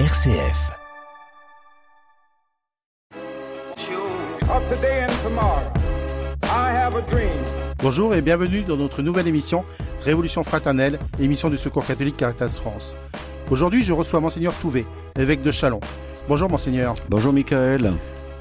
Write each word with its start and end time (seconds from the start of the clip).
RCF. 0.00 0.72
Bonjour 7.78 8.12
et 8.16 8.20
bienvenue 8.20 8.62
dans 8.62 8.76
notre 8.76 9.02
nouvelle 9.02 9.28
émission 9.28 9.64
Révolution 10.02 10.42
fraternelle, 10.42 10.98
émission 11.20 11.48
du 11.48 11.56
Secours 11.56 11.86
catholique 11.86 12.16
Caritas 12.16 12.58
France. 12.60 12.96
Aujourd'hui, 13.52 13.84
je 13.84 13.92
reçois 13.92 14.18
Monseigneur 14.18 14.52
Touvet, 14.54 14.84
évêque 15.16 15.42
de 15.42 15.52
Chalon. 15.52 15.78
Bonjour 16.28 16.50
Monseigneur. 16.50 16.96
Bonjour 17.08 17.32
Michael. 17.32 17.92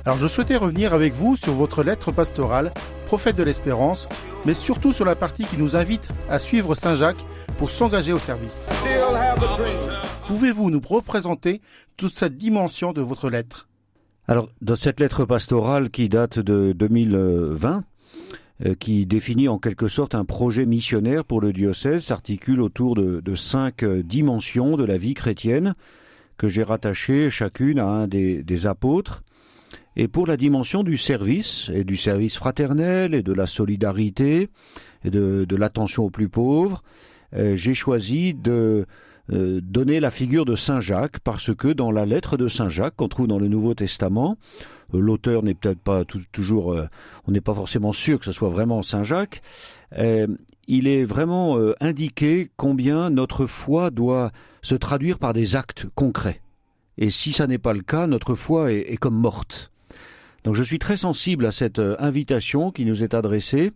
Alors 0.05 0.17
je 0.17 0.27
souhaitais 0.27 0.57
revenir 0.57 0.93
avec 0.93 1.13
vous 1.13 1.37
sur 1.37 1.53
votre 1.53 1.81
lettre 1.81 2.11
pastorale, 2.11 2.73
prophète 3.05 3.37
de 3.37 3.43
l'espérance, 3.43 4.09
mais 4.45 4.53
surtout 4.53 4.91
sur 4.91 5.05
la 5.05 5.15
partie 5.15 5.45
qui 5.45 5.57
nous 5.57 5.77
invite 5.77 6.09
à 6.29 6.39
suivre 6.39 6.75
Saint 6.75 6.95
Jacques 6.95 7.25
pour 7.57 7.69
s'engager 7.69 8.11
au 8.11 8.19
service. 8.19 8.67
Pouvez-vous 10.27 10.69
nous 10.69 10.81
représenter 10.81 11.61
toute 11.95 12.15
cette 12.15 12.37
dimension 12.37 12.91
de 12.91 12.99
votre 12.99 13.29
lettre? 13.29 13.69
Alors 14.27 14.49
dans 14.61 14.75
cette 14.75 14.99
lettre 14.99 15.23
pastorale 15.23 15.89
qui 15.89 16.09
date 16.09 16.37
de 16.37 16.73
2020, 16.73 17.85
euh, 18.65 18.73
qui 18.75 19.05
définit 19.05 19.47
en 19.47 19.57
quelque 19.57 19.87
sorte 19.87 20.15
un 20.15 20.25
projet 20.25 20.65
missionnaire 20.65 21.23
pour 21.23 21.39
le 21.39 21.53
diocèse, 21.53 22.03
s'articule 22.03 22.59
autour 22.59 22.95
de, 22.95 23.35
cinq 23.35 23.83
euh, 23.83 24.03
dimensions 24.03 24.75
de 24.75 24.83
la 24.83 24.97
vie 24.97 25.13
chrétienne 25.13 25.75
que 26.35 26.49
j'ai 26.49 26.63
rattachées 26.63 27.29
chacune 27.29 27.79
à 27.79 27.87
un 27.87 28.07
des 28.07 28.67
apôtres. 28.67 29.23
Et 29.95 30.07
pour 30.07 30.25
la 30.25 30.37
dimension 30.37 30.83
du 30.83 30.97
service, 30.97 31.69
et 31.73 31.83
du 31.83 31.97
service 31.97 32.37
fraternel, 32.37 33.13
et 33.13 33.21
de 33.21 33.33
la 33.33 33.45
solidarité, 33.45 34.49
et 35.05 35.11
de, 35.11 35.45
de 35.47 35.55
l'attention 35.55 36.05
aux 36.05 36.09
plus 36.09 36.29
pauvres, 36.29 36.83
euh, 37.35 37.55
j'ai 37.55 37.73
choisi 37.73 38.33
de 38.33 38.85
euh, 39.31 39.61
donner 39.61 39.99
la 39.99 40.11
figure 40.11 40.45
de 40.45 40.55
Saint 40.55 40.81
Jacques, 40.81 41.19
parce 41.19 41.53
que 41.53 41.67
dans 41.67 41.91
la 41.91 42.05
lettre 42.05 42.37
de 42.37 42.47
Saint 42.47 42.69
Jacques 42.69 42.95
qu'on 42.95 43.07
trouve 43.07 43.27
dans 43.27 43.39
le 43.39 43.47
Nouveau 43.47 43.73
Testament, 43.73 44.37
euh, 44.93 44.99
l'auteur 44.99 45.43
n'est 45.43 45.53
peut-être 45.53 45.79
pas 45.79 46.03
toujours, 46.05 46.75
on 47.27 47.31
n'est 47.31 47.41
pas 47.41 47.53
forcément 47.53 47.93
sûr 47.93 48.19
que 48.19 48.25
ce 48.25 48.31
soit 48.31 48.49
vraiment 48.49 48.81
Saint 48.81 49.03
Jacques, 49.03 49.41
il 50.67 50.87
est 50.87 51.03
vraiment 51.03 51.57
indiqué 51.81 52.49
combien 52.55 53.09
notre 53.09 53.45
foi 53.45 53.89
doit 53.91 54.31
se 54.61 54.75
traduire 54.75 55.19
par 55.19 55.33
des 55.33 55.55
actes 55.57 55.87
concrets. 55.93 56.41
Et 56.97 57.09
si 57.09 57.33
ça 57.33 57.47
n'est 57.47 57.57
pas 57.57 57.73
le 57.73 57.81
cas, 57.81 58.07
notre 58.07 58.33
foi 58.33 58.71
est, 58.71 58.93
est 58.93 58.97
comme 58.97 59.15
morte. 59.15 59.72
Donc 60.43 60.55
je 60.55 60.63
suis 60.63 60.79
très 60.79 60.97
sensible 60.97 61.45
à 61.45 61.51
cette 61.51 61.79
euh, 61.79 61.95
invitation 61.99 62.71
qui 62.71 62.85
nous 62.85 63.03
est 63.03 63.13
adressée 63.13 63.71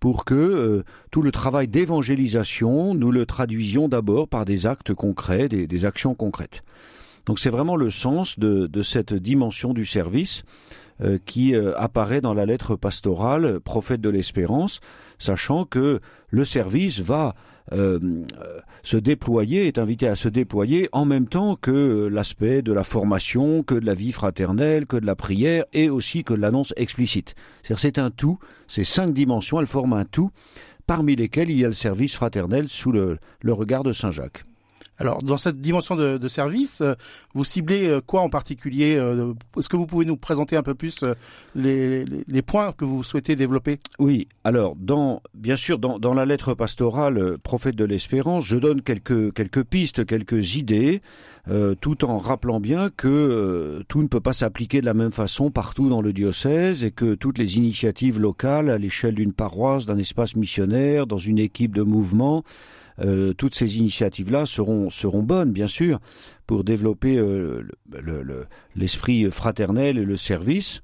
pour 0.00 0.24
que 0.24 0.34
euh, 0.34 0.84
tout 1.10 1.22
le 1.22 1.32
travail 1.32 1.68
d'évangélisation, 1.68 2.94
nous 2.94 3.10
le 3.10 3.26
traduisions 3.26 3.88
d'abord 3.88 4.28
par 4.28 4.44
des 4.44 4.66
actes 4.66 4.94
concrets, 4.94 5.48
des, 5.48 5.84
actions 5.84 6.14
concrètes. 6.14 6.62
Donc 7.26 7.38
c'est 7.38 7.50
vraiment 7.50 7.76
le 7.76 7.90
sens 7.90 8.38
de, 8.38 8.82
cette 8.82 9.12
dimension 9.12 9.74
du 9.74 9.84
service 9.84 10.44
euh, 11.02 11.18
qui 11.26 11.54
apparaît 11.54 12.20
dans 12.20 12.32
la 12.32 12.46
lettre 12.46 12.74
pastorale, 12.74 13.60
prophète 13.60 14.00
de 14.00 14.08
l'espérance, 14.08 14.80
sachant 15.18 15.64
que 15.64 16.00
le 16.30 16.44
service 16.44 17.00
va 17.00 17.34
se 17.70 18.96
déployer, 18.96 19.66
est 19.66 19.78
invité 19.78 20.08
à 20.08 20.14
se 20.14 20.28
déployer 20.28 20.88
en 20.92 21.04
même 21.04 21.28
temps 21.28 21.56
que 21.56 22.08
l'aspect 22.10 22.62
de 22.62 22.72
la 22.72 22.84
formation, 22.84 23.62
que 23.62 23.74
de 23.74 23.86
la 23.86 23.94
vie 23.94 24.12
fraternelle, 24.12 24.86
que 24.86 24.96
de 24.96 25.06
la 25.06 25.16
prière 25.16 25.64
et 25.72 25.90
aussi 25.90 26.24
que 26.24 26.34
de 26.34 26.40
l'annonce 26.40 26.72
explicite. 26.76 27.34
C'est 27.62 27.98
un 27.98 28.10
tout, 28.10 28.38
ces 28.66 28.84
cinq 28.84 29.12
dimensions, 29.12 29.60
elles 29.60 29.66
forment 29.66 29.94
un 29.94 30.04
tout, 30.04 30.30
parmi 30.86 31.16
lesquelles 31.16 31.50
il 31.50 31.58
y 31.58 31.64
a 31.64 31.68
le 31.68 31.74
service 31.74 32.14
fraternel 32.14 32.68
sous 32.68 32.92
le 32.92 33.18
regard 33.52 33.82
de 33.82 33.92
Saint 33.92 34.10
Jacques. 34.10 34.44
Alors, 34.98 35.22
dans 35.22 35.38
cette 35.38 35.60
dimension 35.60 35.94
de, 35.94 36.18
de 36.18 36.28
service, 36.28 36.80
euh, 36.80 36.94
vous 37.32 37.44
ciblez 37.44 37.86
euh, 37.86 38.00
quoi 38.04 38.22
en 38.22 38.28
particulier 38.28 38.96
euh, 38.96 39.32
Est-ce 39.56 39.68
que 39.68 39.76
vous 39.76 39.86
pouvez 39.86 40.04
nous 40.04 40.16
présenter 40.16 40.56
un 40.56 40.64
peu 40.64 40.74
plus 40.74 41.04
les, 41.54 42.04
les, 42.04 42.42
points 42.42 42.72
que 42.72 42.84
vous 42.84 43.04
souhaitez 43.04 43.36
développer? 43.36 43.78
Oui. 44.00 44.26
Alors, 44.42 44.74
dans, 44.74 45.22
bien 45.34 45.54
sûr, 45.54 45.78
dans, 45.78 46.00
dans 46.00 46.14
la 46.14 46.26
lettre 46.26 46.54
pastorale 46.54 47.38
Prophète 47.38 47.76
de 47.76 47.84
l'Espérance, 47.84 48.44
je 48.44 48.58
donne 48.58 48.82
quelques, 48.82 49.32
quelques 49.34 49.62
pistes, 49.62 50.04
quelques 50.04 50.56
idées, 50.56 51.00
tout 51.80 52.04
en 52.04 52.18
rappelant 52.18 52.60
bien 52.60 52.90
que 52.90 53.82
tout 53.88 54.02
ne 54.02 54.06
peut 54.06 54.20
pas 54.20 54.34
s'appliquer 54.34 54.82
de 54.82 54.86
la 54.86 54.92
même 54.92 55.12
façon 55.12 55.50
partout 55.50 55.88
dans 55.88 56.02
le 56.02 56.12
diocèse 56.12 56.84
et 56.84 56.90
que 56.90 57.14
toutes 57.14 57.38
les 57.38 57.56
initiatives 57.56 58.20
locales, 58.20 58.68
à 58.68 58.76
l'échelle 58.76 59.14
d'une 59.14 59.32
paroisse, 59.32 59.86
d'un 59.86 59.96
espace 59.96 60.36
missionnaire, 60.36 61.06
dans 61.06 61.16
une 61.16 61.38
équipe 61.38 61.74
de 61.74 61.82
mouvement, 61.82 62.44
euh, 63.00 63.32
toutes 63.32 63.54
ces 63.54 63.78
initiatives-là 63.78 64.44
seront, 64.44 64.90
seront 64.90 65.22
bonnes, 65.22 65.52
bien 65.52 65.66
sûr, 65.66 66.00
pour 66.46 66.64
développer 66.64 67.16
euh, 67.16 67.62
l'esprit 68.74 69.30
fraternel 69.30 69.98
et 69.98 70.04
le 70.04 70.16
service. 70.16 70.82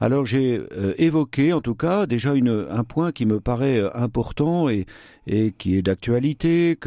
Alors 0.00 0.24
j'ai 0.24 0.60
euh, 0.76 0.94
évoqué 0.96 1.52
en 1.52 1.60
tout 1.60 1.74
cas 1.74 2.06
déjà 2.06 2.34
une, 2.34 2.68
un 2.70 2.84
point 2.84 3.10
qui 3.10 3.26
me 3.26 3.40
paraît 3.40 3.82
important 3.94 4.68
et, 4.68 4.86
et 5.26 5.50
qui 5.50 5.76
est 5.76 5.82
d'actualité, 5.82 6.78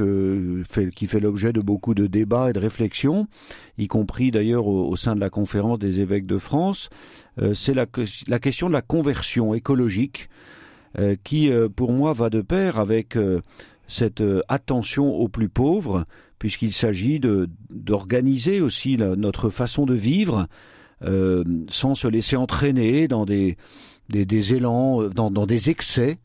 fait, 0.69 0.91
qui 0.91 1.07
fait 1.07 1.19
l'objet 1.19 1.51
de 1.51 1.59
beaucoup 1.59 1.93
de 1.93 2.07
débats 2.07 2.51
et 2.51 2.53
de 2.53 2.59
réflexions, 2.59 3.27
y 3.77 3.87
compris 3.87 4.31
d'ailleurs 4.31 4.65
au, 4.65 4.95
sein 4.95 5.15
de 5.15 5.19
la 5.19 5.29
conférence 5.29 5.77
des 5.77 5.99
évêques 5.99 6.25
de 6.25 6.37
France, 6.37 6.89
c'est 7.53 7.73
la, 7.73 7.85
la, 8.29 8.39
question 8.39 8.69
de 8.69 8.73
la 8.73 8.81
conversion 8.81 9.53
écologique 9.53 10.29
qui 11.25 11.51
pour 11.75 11.91
moi 11.91 12.13
va 12.13 12.29
de 12.29 12.41
pair 12.41 12.79
avec 12.79 13.17
cette 13.91 14.21
euh, 14.21 14.41
attention 14.47 15.13
aux 15.13 15.27
plus 15.27 15.49
pauvres, 15.49 16.05
puisqu'il 16.39 16.71
s'agit 16.71 17.19
d'organiser 17.69 18.61
aussi 18.61 18.97
notre 18.97 19.49
façon 19.49 19.85
de 19.85 19.93
vivre 19.93 20.47
euh, 21.03 21.43
sans 21.69 21.93
se 21.93 22.07
laisser 22.07 22.35
entraîner 22.35 23.07
dans 23.07 23.25
des, 23.25 23.57
des, 24.09 24.53
élans, 24.55 25.09
dans, 25.09 25.29
des 25.29 25.69
excès, 25.69 26.17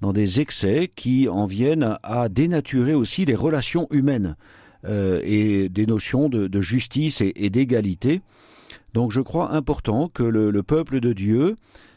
dans 0.00 0.12
des 0.12 0.40
excès 0.40 0.92
qui 0.94 1.28
en 1.28 1.46
viennent 1.46 1.96
à 2.02 2.28
dénaturer 2.28 2.94
aussi 2.94 3.24
les 3.24 3.34
relations 3.34 3.88
humaines 3.90 4.36
euh, 4.84 5.20
et 5.24 5.68
des 5.68 5.86
notions 5.86 6.28
de, 6.28 6.60
justice 6.60 7.20
et, 7.20 7.50
d'égalité. 7.50 8.20
Donc 8.92 9.10
je 9.10 9.20
crois 9.20 9.52
important 9.52 10.08
que 10.08 10.22
le, 10.22 10.50
le, 10.50 10.62
peuple 10.62 11.00
de 11.00 11.12
Dieu 11.12 11.56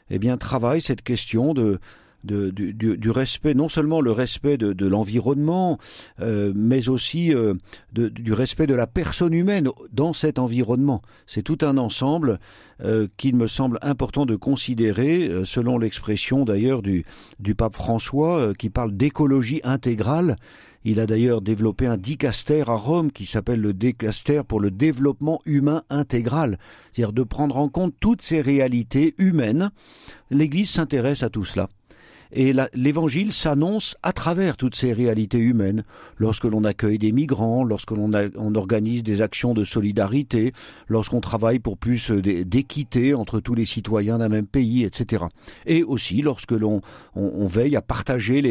eh 0.10 0.20
bien, 0.20 0.38
travaille 0.38 0.82
cette 0.82 1.04
question 1.04 1.54
de, 1.54 1.80
du, 2.24 3.10
respect, 3.10 3.54
non 3.54 3.70
seulement 3.70 4.02
le 4.02 4.12
respect 4.12 4.58
de, 4.58 4.88
l'environnement, 4.88 5.78
euh, 6.20 6.52
mais 6.56 6.90
aussi 6.90 7.34
euh, 7.34 7.54
du 7.92 8.34
respect 8.34 8.68
de 8.68 8.76
la 8.76 8.88
personne 8.88 9.34
humaine 9.34 9.70
dans 9.92 10.14
cet 10.14 10.40
environnement. 10.40 11.02
C'est 11.26 11.44
tout 11.44 11.60
un 11.62 11.78
ensemble 11.78 12.40
euh, 12.82 13.08
qu'il 13.18 13.36
me 13.36 13.48
semble 13.48 13.80
important 13.82 14.26
de 14.26 14.36
considérer, 14.36 15.32
selon 15.44 15.78
l'expression 15.78 16.46
d'ailleurs 16.46 16.82
du, 16.82 17.06
du 17.40 17.56
pape 17.56 17.76
François, 17.76 18.54
qui 18.58 18.70
parle 18.70 18.96
d'écologie 18.96 19.62
intégrale. 19.64 20.36
Il 20.90 21.02
a 21.02 21.06
d'ailleurs 21.06 21.42
développé 21.42 21.86
un 21.86 21.98
dicaster 21.98 22.64
à 22.66 22.76
Rome 22.76 23.12
qui 23.12 23.26
s'appelle 23.26 23.60
le 23.60 23.74
dicaster 23.74 24.42
pour 24.48 24.62
le 24.62 24.72
développement 24.72 25.42
humain 25.46 25.84
intégral, 25.90 26.58
c'est-à-dire 26.94 27.12
de 27.12 27.24
prendre 27.24 27.58
en 27.58 27.68
compte 27.68 27.94
toutes 28.00 28.22
ces 28.22 28.40
réalités 28.40 29.14
humaines. 29.18 29.72
L'Église 30.30 30.70
s'intéresse 30.70 31.24
à 31.24 31.30
tout 31.30 31.44
cela. 31.44 31.68
Et 32.32 32.54
l'évangile 32.74 33.34
s'annonce 33.34 33.96
à 34.04 34.12
travers 34.12 34.58
toutes 34.58 34.76
ces 34.76 34.94
réalités 34.94 35.38
humaines, 35.38 35.84
lorsque 36.18 36.46
l'on 36.46 36.64
accueille 36.64 36.98
des 36.98 37.12
migrants, 37.12 37.64
lorsque 37.64 37.92
l'on 37.92 38.12
on 38.36 38.56
organise 38.56 39.04
des 39.04 39.22
actions 39.22 39.54
de 39.54 39.64
solidarité, 39.64 40.54
lorsqu'on 40.88 41.22
travaille 41.22 41.60
pour 41.60 41.78
plus 41.78 42.12
d'équité 42.12 43.14
entre 43.14 43.40
tous 43.40 43.56
les 43.56 43.66
citoyens 43.66 44.18
d'un 44.18 44.30
même 44.30 44.48
pays, 44.48 44.84
etc. 44.84 45.26
Et 45.66 45.84
aussi 45.84 46.22
lorsque 46.22 46.52
l'on 46.52 46.82
on, 47.16 47.48
veille 47.48 47.76
à 47.76 47.82
partager 47.82 48.42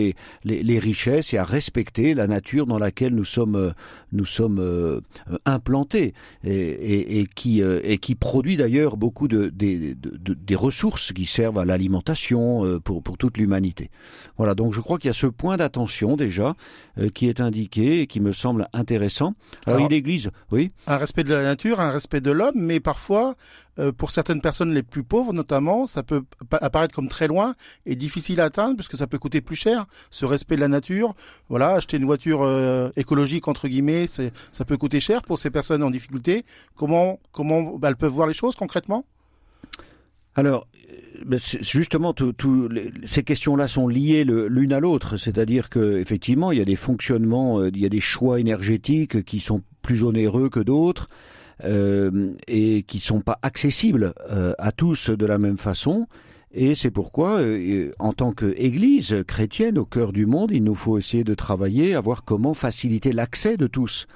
les, 0.44 0.78
richesses 0.78 1.34
et 1.34 1.38
à 1.38 1.44
respecter 1.44 2.14
la 2.14 2.26
nature 2.26 2.66
dans 2.66 2.78
laquelle 2.78 3.14
nous 3.14 3.24
sommes, 3.24 3.72
sommes 4.24 4.58
euh, 4.58 5.00
implantés. 5.44 6.14
Et, 6.44 7.26
qui, 7.34 7.62
euh, 7.62 7.80
produit 8.18 8.56
d'ailleurs 8.56 8.96
beaucoup 8.96 9.28
de, 9.28 9.48
de, 9.48 9.94
de, 9.94 10.34
des 10.34 10.54
ressources 10.54 11.12
qui 11.12 11.26
servent 11.26 11.58
à 11.58 11.64
l'alimentation 11.64 12.64
euh, 12.64 12.80
pour 12.80 13.02
toute 13.18 13.36
l'humanité 13.36 13.65
voilà, 14.36 14.54
donc 14.54 14.74
je 14.74 14.80
crois 14.80 14.98
qu'il 14.98 15.08
y 15.08 15.10
a 15.10 15.14
ce 15.14 15.26
point 15.26 15.56
d'attention 15.56 16.16
déjà 16.16 16.54
euh, 16.98 17.08
qui 17.08 17.28
est 17.28 17.40
indiqué 17.40 18.00
et 18.00 18.06
qui 18.06 18.20
me 18.20 18.32
semble 18.32 18.68
intéressant. 18.72 19.34
Alors, 19.66 19.88
l'Église, 19.88 20.30
oui. 20.50 20.72
Un 20.86 20.96
respect 20.96 21.24
de 21.24 21.34
la 21.34 21.42
nature, 21.42 21.80
un 21.80 21.90
respect 21.90 22.20
de 22.20 22.30
l'homme, 22.30 22.54
mais 22.56 22.80
parfois, 22.80 23.36
euh, 23.78 23.92
pour 23.92 24.10
certaines 24.10 24.40
personnes 24.40 24.72
les 24.72 24.82
plus 24.82 25.02
pauvres 25.02 25.32
notamment, 25.32 25.86
ça 25.86 26.02
peut 26.02 26.24
apparaître 26.50 26.94
comme 26.94 27.08
très 27.08 27.28
loin 27.28 27.54
et 27.84 27.96
difficile 27.96 28.40
à 28.40 28.44
atteindre 28.44 28.76
puisque 28.76 28.96
ça 28.96 29.06
peut 29.06 29.18
coûter 29.18 29.40
plus 29.40 29.56
cher. 29.56 29.86
Ce 30.10 30.24
respect 30.24 30.56
de 30.56 30.60
la 30.60 30.68
nature, 30.68 31.14
voilà, 31.48 31.74
acheter 31.74 31.96
une 31.96 32.06
voiture 32.06 32.42
euh, 32.42 32.90
écologique 32.96 33.48
entre 33.48 33.68
guillemets, 33.68 34.06
ça 34.06 34.64
peut 34.66 34.76
coûter 34.76 35.00
cher 35.00 35.22
pour 35.22 35.38
ces 35.38 35.50
personnes 35.50 35.82
en 35.82 35.90
difficulté. 35.90 36.44
Comment 36.74 37.20
comment 37.32 37.76
bah, 37.76 37.88
elles 37.88 37.96
peuvent 37.96 38.12
voir 38.12 38.26
les 38.26 38.34
choses 38.34 38.54
concrètement? 38.54 39.04
Alors, 40.36 40.68
euh, 41.30 41.38
justement, 41.62 42.12
tout, 42.12 42.68
ces 43.04 43.22
questions-là 43.22 43.66
sont 43.66 43.88
liées 43.88 44.24
l'une 44.24 44.72
à 44.72 44.80
l'autre, 44.80 45.16
c'est-à-dire 45.16 45.70
que 45.70 45.98
effectivement, 45.98 46.52
il 46.52 46.58
y 46.58 46.62
a 46.62 46.66
des 46.66 46.76
fonctionnements, 46.76 47.60
euh, 47.60 47.70
il 47.72 47.80
y 47.80 47.86
a 47.86 47.88
des 47.88 48.00
choix 48.00 48.38
énergétiques 48.38 49.24
qui 49.24 49.40
sont 49.40 49.62
plus 49.82 50.04
onéreux 50.04 50.48
que 50.48 50.60
d'autres. 50.60 51.08
et 52.48 52.82
qui 52.86 53.00
sont 53.00 53.22
pas 53.22 53.38
accessibles 53.40 54.12
à 54.58 54.72
tous 54.72 55.08
de 55.08 55.24
la 55.24 55.38
même 55.38 55.56
façon. 55.56 56.06
Et 56.52 56.74
c'est 56.74 56.90
pourquoi, 56.90 57.40
en 57.98 58.12
tant 58.12 58.32
qu'Église 58.32 59.24
chrétienne 59.26 59.78
au 59.78 59.86
cœur 59.86 60.12
du 60.12 60.26
monde, 60.26 60.50
il 60.52 60.62
nous 60.62 60.74
faut 60.74 60.98
essayer 60.98 61.24
de 61.24 61.34
travailler 61.34 61.94
à 61.94 62.00
voir 62.00 62.24
comment 62.26 62.52
faciliter 62.52 63.10
l'accès 63.10 63.56
de 63.56 63.66
tous 63.66 64.06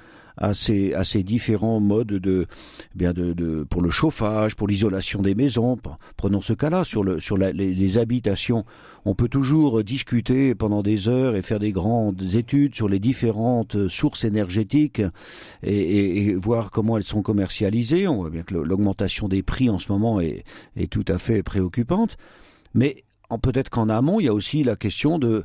à 0.41 0.55
ces, 0.55 0.93
à 0.93 1.03
ces 1.03 1.23
différents 1.23 1.79
modes 1.79 2.07
de, 2.07 2.47
eh 2.49 2.97
bien 2.97 3.13
de, 3.13 3.31
de 3.33 3.63
pour 3.63 3.81
le 3.81 3.91
chauffage, 3.91 4.55
pour 4.55 4.67
l'isolation 4.67 5.21
des 5.21 5.35
maisons. 5.35 5.77
Prenons 6.17 6.41
ce 6.41 6.53
cas-là 6.53 6.83
sur, 6.83 7.03
le, 7.03 7.19
sur 7.19 7.37
la, 7.37 7.51
les, 7.51 7.97
habitations. 7.97 8.65
On 9.05 9.13
peut 9.15 9.27
toujours 9.27 9.83
discuter 9.83 10.55
pendant 10.55 10.81
des 10.81 11.07
heures 11.07 11.35
et 11.35 11.41
faire 11.43 11.59
des 11.59 11.71
grandes 11.71 12.21
études 12.35 12.75
sur 12.75 12.89
les 12.89 12.99
différentes 12.99 13.87
sources 13.87 14.25
énergétiques 14.25 15.01
et, 15.61 15.75
et, 15.75 16.25
et 16.25 16.35
voir 16.35 16.71
comment 16.71 16.97
elles 16.97 17.03
sont 17.03 17.21
commercialisées. 17.21 18.07
On 18.07 18.17
voit 18.17 18.29
bien 18.31 18.43
que 18.43 18.55
l'augmentation 18.55 19.27
des 19.27 19.43
prix 19.43 19.69
en 19.69 19.77
ce 19.77 19.91
moment 19.91 20.19
est, 20.19 20.43
est 20.75 20.91
tout 20.91 21.05
à 21.07 21.19
fait 21.19 21.43
préoccupante. 21.43 22.17
Mais 22.73 23.03
peut-être 23.39 23.69
qu'en 23.69 23.89
amont, 23.89 24.19
il 24.19 24.25
y 24.25 24.29
a 24.29 24.33
aussi 24.33 24.63
la 24.63 24.75
question 24.75 25.19
de 25.19 25.43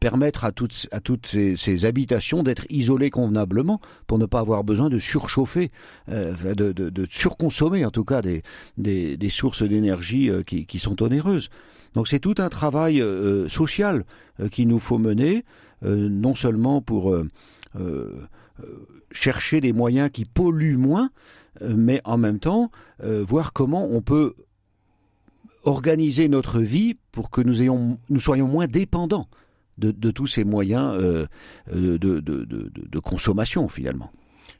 permettre 0.00 0.44
à 0.44 0.52
toutes, 0.52 0.88
à 0.92 1.00
toutes 1.00 1.26
ces, 1.26 1.84
habitations 1.84 2.42
d'être 2.42 2.66
isolées 2.70 3.10
convenablement 3.10 3.80
pour 4.06 4.18
ne 4.18 4.26
pas 4.26 4.40
avoir 4.40 4.64
besoin 4.64 4.88
de 4.88 4.98
surchauffer, 4.98 5.70
euh, 6.08 6.54
de, 6.54 6.72
de, 6.72 7.06
surconsommer 7.10 7.84
en 7.84 7.90
tout 7.90 8.04
cas 8.04 8.22
des, 8.22 8.42
des, 8.76 9.16
des 9.16 9.28
sources 9.28 9.62
d'énergie 9.62 10.30
euh, 10.30 10.42
qui, 10.42 10.66
qui, 10.66 10.78
sont 10.78 11.02
onéreuses. 11.02 11.50
Donc 11.94 12.08
c'est 12.08 12.18
tout 12.18 12.34
un 12.38 12.48
travail 12.48 13.00
euh, 13.00 13.48
social 13.48 14.04
qu'il 14.50 14.68
nous 14.68 14.78
faut 14.78 14.98
mener, 14.98 15.44
non 15.82 16.34
seulement 16.34 16.80
pour 16.80 17.16
chercher 19.10 19.60
des 19.60 19.72
moyens 19.72 20.10
qui 20.12 20.24
polluent 20.24 20.76
moins, 20.76 21.10
mais 21.60 22.00
en 22.04 22.18
même 22.18 22.38
temps 22.38 22.70
voir 23.02 23.52
comment 23.52 23.88
on 23.90 24.00
peut 24.00 24.34
organiser 25.68 26.28
notre 26.28 26.60
vie 26.60 26.96
pour 27.12 27.30
que 27.30 27.40
nous, 27.40 27.62
ayons, 27.62 27.98
nous 28.08 28.20
soyons 28.20 28.48
moins 28.48 28.66
dépendants 28.66 29.28
de, 29.76 29.90
de 29.90 30.10
tous 30.10 30.26
ces 30.26 30.44
moyens 30.44 30.94
euh, 30.94 31.26
euh 31.72 31.98
de, 31.98 32.20
de, 32.20 32.44
de, 32.44 32.98
consommation 32.98 33.68
finalement. 33.68 34.10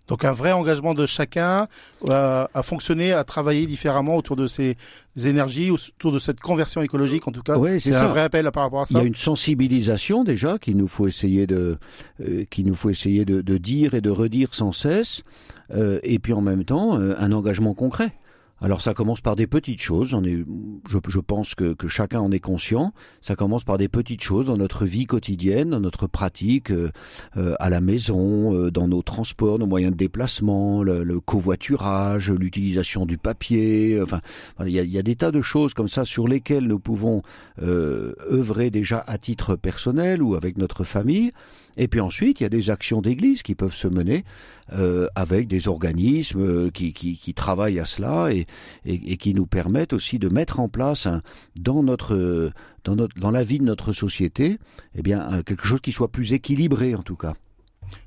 Donc 0.07 0.25
un 0.25 0.33
vrai 0.33 0.53
engagement 0.53 0.95
de 0.95 1.05
chacun 1.05 1.69
à, 2.09 2.49
à, 2.55 2.63
fonctionner, 2.63 3.13
à 3.13 3.25
travailler 3.25 3.67
différemment 3.67 4.17
autour 4.17 4.37
de 4.37 4.47
ces 4.47 4.77
énergies, 5.23 5.71
autour 5.71 6.13
de 6.13 6.19
cette 6.19 6.41
conversion 6.41 6.81
écologique 6.81 7.29
en 7.29 7.33
tout 7.33 7.43
cas. 7.43 7.59
Oui, 7.59 7.81
c'est 7.81 7.95
un 7.95 8.07
vrai 8.07 8.23
appel 8.23 8.51
par 8.51 8.63
rapport 8.63 8.83
à 8.83 8.85
ça. 8.87 8.93
Il 8.95 8.99
y 8.99 9.01
a 9.01 9.07
une 9.07 9.15
sensibilisation 9.15 10.25
déjà 10.25 10.59
qu'il 10.59 10.77
nous 10.77 10.89
faut 10.89 11.07
essayer 11.07 11.47
de, 11.47 11.79
euh, 12.21 12.45
qu'il 12.49 12.67
nous 12.67 12.75
faut 12.75 12.91
essayer 12.91 13.25
de, 13.25 13.43
de, 13.43 13.59
dire 13.59 13.95
et 13.95 14.01
de 14.01 14.11
redire 14.11 14.55
sans 14.55 14.73
cesse, 14.73 15.25
euh, 15.73 16.01
et 16.03 16.19
puis 16.19 16.33
en 16.33 16.41
même 16.41 16.65
temps 16.65 16.99
euh, 16.99 17.15
un 17.19 17.33
engagement 17.33 17.75
concret. 17.75 18.13
Alors 18.61 18.81
ça 18.81 18.93
commence 18.93 19.21
par 19.21 19.37
des 19.37 19.47
petites 19.47 19.81
choses, 19.81 20.09
j'en 20.09 20.25
ai, 20.25 20.45
je, 20.91 20.99
je 21.09 21.21
pense 21.21 21.55
que, 21.55 21.75
que, 21.75 21.87
chacun 21.87 22.21
en 22.21 22.33
est 22.33 22.41
conscient, 22.41 22.93
ça 23.21 23.37
commence 23.37 23.63
par 23.63 23.79
des 23.79 23.89
petites 23.89 24.23
choses 24.23 24.47
dans 24.47 24.57
notre 24.57 24.85
vie 24.85 25.07
quotidienne, 25.07 25.71
dans 25.71 25.81
notre 25.81 26.09
pratique, 26.09 26.73
euh, 26.73 26.91
euh 27.37 27.55
à 27.61 27.71
la 27.71 27.81
maison, 27.81 28.55
euh, 28.55 28.71
dans 28.71 28.89
nos 28.89 29.03
transports, 29.03 29.59
nos 29.59 29.67
moyens 29.67 29.93
de 29.93 29.97
déplacement, 29.97 30.83
le, 30.83 31.05
le 31.05 31.21
covoiturage, 31.21 32.33
l'utilisation 32.33 33.07
du 33.07 33.17
papier, 33.17 34.01
enfin 34.03 34.21
il 34.65 34.71
y 34.71 34.81
a, 34.81 34.83
y 34.83 34.99
a, 34.99 35.03
des 35.03 35.15
tas 35.15 35.31
de 35.31 35.41
choses 35.41 35.73
comme 35.73 35.89
ça 35.89 36.05
sur 36.05 36.27
lesquelles 36.27 36.67
nous 36.67 36.81
pouvons 36.81 37.23
euh, 37.63 38.15
œuvrer 38.31 38.71
déjà 38.71 39.05
à 39.07 39.19
titre 39.19 39.55
personnel 39.55 40.23
ou 40.23 40.35
avec 40.35 40.59
notre 40.59 40.83
famille. 40.83 41.33
Et 41.77 41.89
puis 41.89 42.01
ensuite, 42.01 42.41
il 42.41 42.43
y 42.43 42.47
a 42.47 42.51
des 42.51 42.71
actions 42.71 43.01
d'église 43.01 43.43
qui 43.43 43.55
peuvent 43.55 43.75
se 43.75 43.89
mener 43.89 44.25
euh, 44.73 45.07
avec 45.15 45.49
des 45.49 45.69
organismes 45.69 46.41
euh, 46.41 46.71
qui, 46.71 46.93
qui, 46.93 47.17
qui, 47.17 47.35
travaillent 47.35 47.79
à 47.79 47.85
cela 47.85 48.33
et, 48.33 48.47
et, 48.85 49.13
et, 49.13 49.17
qui 49.17 49.35
nous 49.35 49.47
permettent 49.47 49.93
aussi 49.93 50.19
de 50.19 50.29
mettre 50.29 50.61
en 50.61 50.69
place 50.69 51.07
un, 51.07 51.23
dans 51.61 51.83
notre 51.83 52.53
dans 52.85 52.97
notre 52.97 53.19
dans 53.19 53.31
la 53.31 53.43
vie 53.43 53.59
de 53.59 53.65
notre 53.65 53.93
société, 53.93 54.59
eh 54.95 55.03
bien 55.03 55.43
quelque 55.45 55.67
chose 55.67 55.81
qui 55.81 55.93
soit 55.93 56.11
plus 56.11 56.33
équilibré 56.33 56.95
en 56.95 57.03
tout 57.03 57.17
cas. 57.17 57.35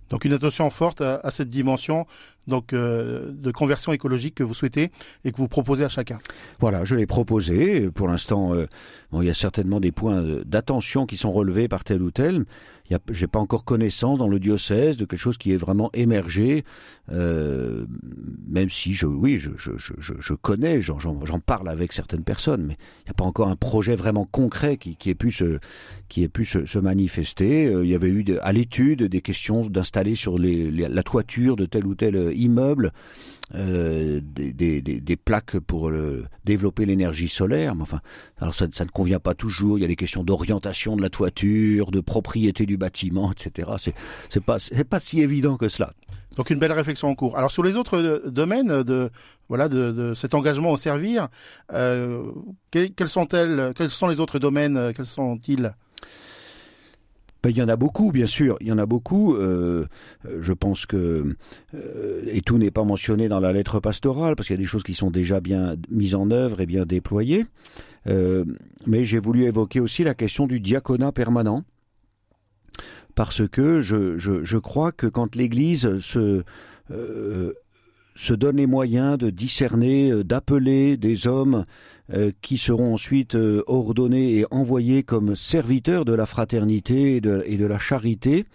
Donc 0.10 0.25
une 0.25 0.34
attention 0.34 0.69
forte 0.69 1.02
à, 1.02 1.22
à 1.24 1.31
cette 1.31 1.48
dimension 1.48 2.06
donc 2.48 2.74
euh, 2.74 3.31
de 3.31 3.52
conversion 3.52 3.94
écologique 3.94 4.36
que 4.36 4.44
vous 4.44 4.54
souhaitez 4.54 4.92
et 5.24 5.31
que 5.31 5.38
vous 5.38 5.48
proposez 5.48 5.84
à 5.84 5.90
chacun. 5.90 6.19
Voilà, 6.60 6.84
je 6.84 6.96
l'ai 6.96 7.06
proposé. 7.06 7.90
Pour 7.92 8.08
l'instant, 8.08 8.54
euh, 8.54 8.68
bon, 9.12 9.22
il 9.22 9.28
y 9.28 9.30
a 9.30 9.34
certainement 9.34 9.80
des 9.80 9.92
points 9.92 10.24
d'attention 10.46 11.06
qui 11.06 11.18
sont 11.18 11.31
relevés 11.31 11.68
par 11.68 11.84
tel 11.84 12.02
ou 12.02 12.12
tel 12.12 12.46
j'ai 13.12 13.28
pas 13.28 13.40
encore 13.40 13.64
connaissance 13.64 14.20
dans 14.20 14.28
le 14.28 14.40
diocèse 14.40 14.98
de 14.98 15.06
quelque 15.06 15.20
chose 15.20 15.38
qui 15.38 15.52
est 15.52 15.58
vraiment 15.58 15.90
émergé, 15.94 16.64
euh, 17.12 17.86
même 18.48 18.70
si 18.70 18.94
je, 18.94 19.06
oui, 19.06 19.38
je, 19.38 19.52
je, 19.58 19.72
je, 19.78 20.14
je 20.20 20.34
connais, 20.34 20.82
j'en 20.82 21.00
parle 21.46 21.70
avec 21.70 21.94
certaines 21.94 22.24
personnes, 22.24 22.66
mais 22.68 22.78
il 23.02 23.06
n'y 23.08 23.12
a 23.12 23.14
pas 23.14 23.26
encore 23.26 23.48
un 23.48 23.56
projet 23.56 23.96
vraiment 23.96 24.26
concret 24.26 24.78
qui, 24.78 24.96
qui 24.96 25.10
ait 25.10 25.16
pu 25.16 25.32
se, 25.32 25.60
qui 26.10 26.24
ait 26.24 26.30
pu 26.30 26.46
se, 26.46 26.80
manifester. 26.80 27.68
Euh, 27.68 27.84
il 27.84 27.90
y 27.90 27.96
avait 27.96 28.10
eu 28.10 28.26
à 28.42 28.52
l'étude 28.52 29.04
des 29.04 29.22
questions 29.22 29.66
d'installer 29.68 30.16
sur 30.16 30.38
les, 30.38 30.72
les, 30.72 30.88
la 30.88 31.04
toiture 31.04 31.56
de 31.56 31.66
tel 31.66 31.86
ou 31.86 31.96
tel 31.96 32.32
immeuble 32.36 32.92
euh, 33.56 34.21
des, 34.24 34.53
des, 34.53 34.81
des, 34.81 35.15
plaques 35.18 35.59
pour 35.59 35.92
développer 36.45 36.86
l'énergie 36.86 37.27
solaire. 37.27 37.75
Mais 37.75 37.83
enfin, 37.83 38.00
alors 38.39 38.53
ça, 38.53 38.68
ça, 38.71 38.86
ne 38.86 38.89
convient 38.89 39.19
pas 39.19 39.33
toujours. 39.33 39.77
Il 39.77 39.81
y 39.81 39.86
a 39.86 39.88
des 39.88 39.95
questions 39.95 40.24
d'orientation 40.24 40.95
de 40.95 41.01
la 41.01 41.09
toiture, 41.09 41.92
de 41.92 42.00
propriété 42.00 42.65
du 42.65 42.77
bâtiment, 42.77 43.31
etc. 43.31 43.71
C'est 43.77 43.95
c'est 44.30 44.44
pas 44.44 44.59
c'est 44.59 44.83
pas 44.83 45.00
si 45.00 45.21
évident 45.21 45.57
que 45.57 45.69
cela. 45.69 45.94
Donc 46.38 46.50
une 46.50 46.59
belle 46.59 46.71
réflexion 46.71 47.09
en 47.09 47.15
cours. 47.15 47.38
Alors 47.38 47.51
sur 47.51 47.63
les 47.63 47.75
autres 47.75 47.98
euh, 47.98 48.30
domaines 48.30 48.83
de 48.83 49.09
voilà 49.50 49.68
de, 49.68 49.92
de 49.92 50.13
cet 50.13 50.33
engagement 50.33 50.71
au 50.71 50.77
servir, 50.77 51.27
euh, 51.74 52.31
quels 52.71 53.09
sont-elles 53.09 53.74
Quels 53.75 53.89
sont 53.89 54.07
les 54.07 54.21
autres 54.21 54.39
domaines 54.39 54.94
Quels 54.95 55.06
sont-ils? 55.06 55.74
Ben, 57.44 57.50
il 57.50 57.58
y 57.58 57.62
en 57.62 57.70
a 57.70 57.76
beaucoup, 57.76 58.12
bien 58.12 58.28
sûr. 58.28 58.58
Il 58.62 58.68
y 58.68 58.72
en 58.72 58.78
a 58.78 58.86
beaucoup. 58.86 59.36
Euh, 59.36 59.86
je 60.40 60.54
pense 60.54 60.86
que 60.86 61.36
euh, 61.74 62.22
et 62.28 62.42
tout 62.42 62.58
n'est 62.58 62.72
pas 62.72 62.84
mentionné 62.84 63.28
dans 63.28 63.40
la 63.40 63.52
lettre 63.52 63.80
pastorale 63.80 64.36
parce 64.36 64.48
qu'il 64.48 64.56
y 64.56 64.60
a 64.60 64.62
des 64.62 64.68
choses 64.68 64.84
qui 64.84 64.94
sont 64.94 65.10
déjà 65.10 65.40
bien 65.40 65.76
mises 65.90 66.16
en 66.16 66.30
œuvre 66.30 66.62
et 66.62 66.66
bien 66.66 66.86
déployées. 66.86 67.46
Euh, 68.08 68.46
mais 68.88 69.06
j'ai 69.06 69.20
voulu 69.20 69.44
évoquer 69.44 69.80
aussi 69.80 70.04
la 70.04 70.14
question 70.14 70.48
du 70.48 70.60
diaconat 70.60 71.12
permanent 71.12 71.64
parce 73.16 73.48
que 73.48 73.82
je, 73.82 74.18
je, 74.18 74.44
je 74.44 74.58
crois 74.58 74.92
que 74.92 75.08
quand 75.08 75.36
l'Église 75.36 76.00
se 76.00 76.44
euh, 76.92 77.54
se 78.16 78.34
donne 78.34 78.58
les 78.58 78.68
moyens 78.68 79.18
de 79.18 79.30
discerner, 79.30 80.12
euh, 80.12 80.24
d'appeler 80.24 80.98
des 80.98 81.27
hommes 81.27 81.65
euh, 82.13 82.32
qui 82.41 82.58
seront 82.58 82.94
ensuite 82.94 83.36
euh, 83.36 83.63
ordonnés 83.68 84.38
et 84.38 84.46
envoyés 84.51 85.03
comme 85.03 85.36
serviteurs 85.36 86.06
de 86.06 86.13
la 86.13 86.25
fraternité 86.25 87.18
et 87.18 87.22
de, 87.22 87.65
la 87.65 87.80
charité, 87.80 88.46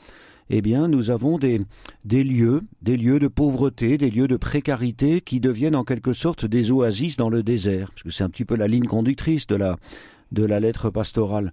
eh 0.51 0.63
bien, 0.63 0.89
nous 0.89 1.11
avons 1.11 1.39
des, 1.39 1.61
des 2.05 2.23
lieux, 2.23 2.63
des 2.83 2.97
lieux 2.97 3.19
de 3.19 3.29
pauvreté, 3.29 3.99
des 3.99 4.11
lieux 4.11 4.29
de 4.29 4.37
précarité 4.37 5.21
qui 5.21 5.41
deviennent 5.41 5.75
en 5.75 5.85
quelque 5.85 6.13
sorte 6.13 6.45
des 6.45 6.71
oasis 6.71 7.17
dans 7.17 7.31
le 7.31 7.43
désert, 7.43 7.91
parce 7.91 8.03
que 8.03 8.11
c'est 8.11 8.25
un 8.25 8.31
petit 8.31 8.45
peu 8.45 8.57
la 8.57 8.69
ligne 8.69 8.87
conductrice 8.87 9.47
de 9.47 9.57
la, 9.57 9.77
de 10.33 10.45
la 10.45 10.61
lettre 10.61 10.91
pastorale. 10.91 11.53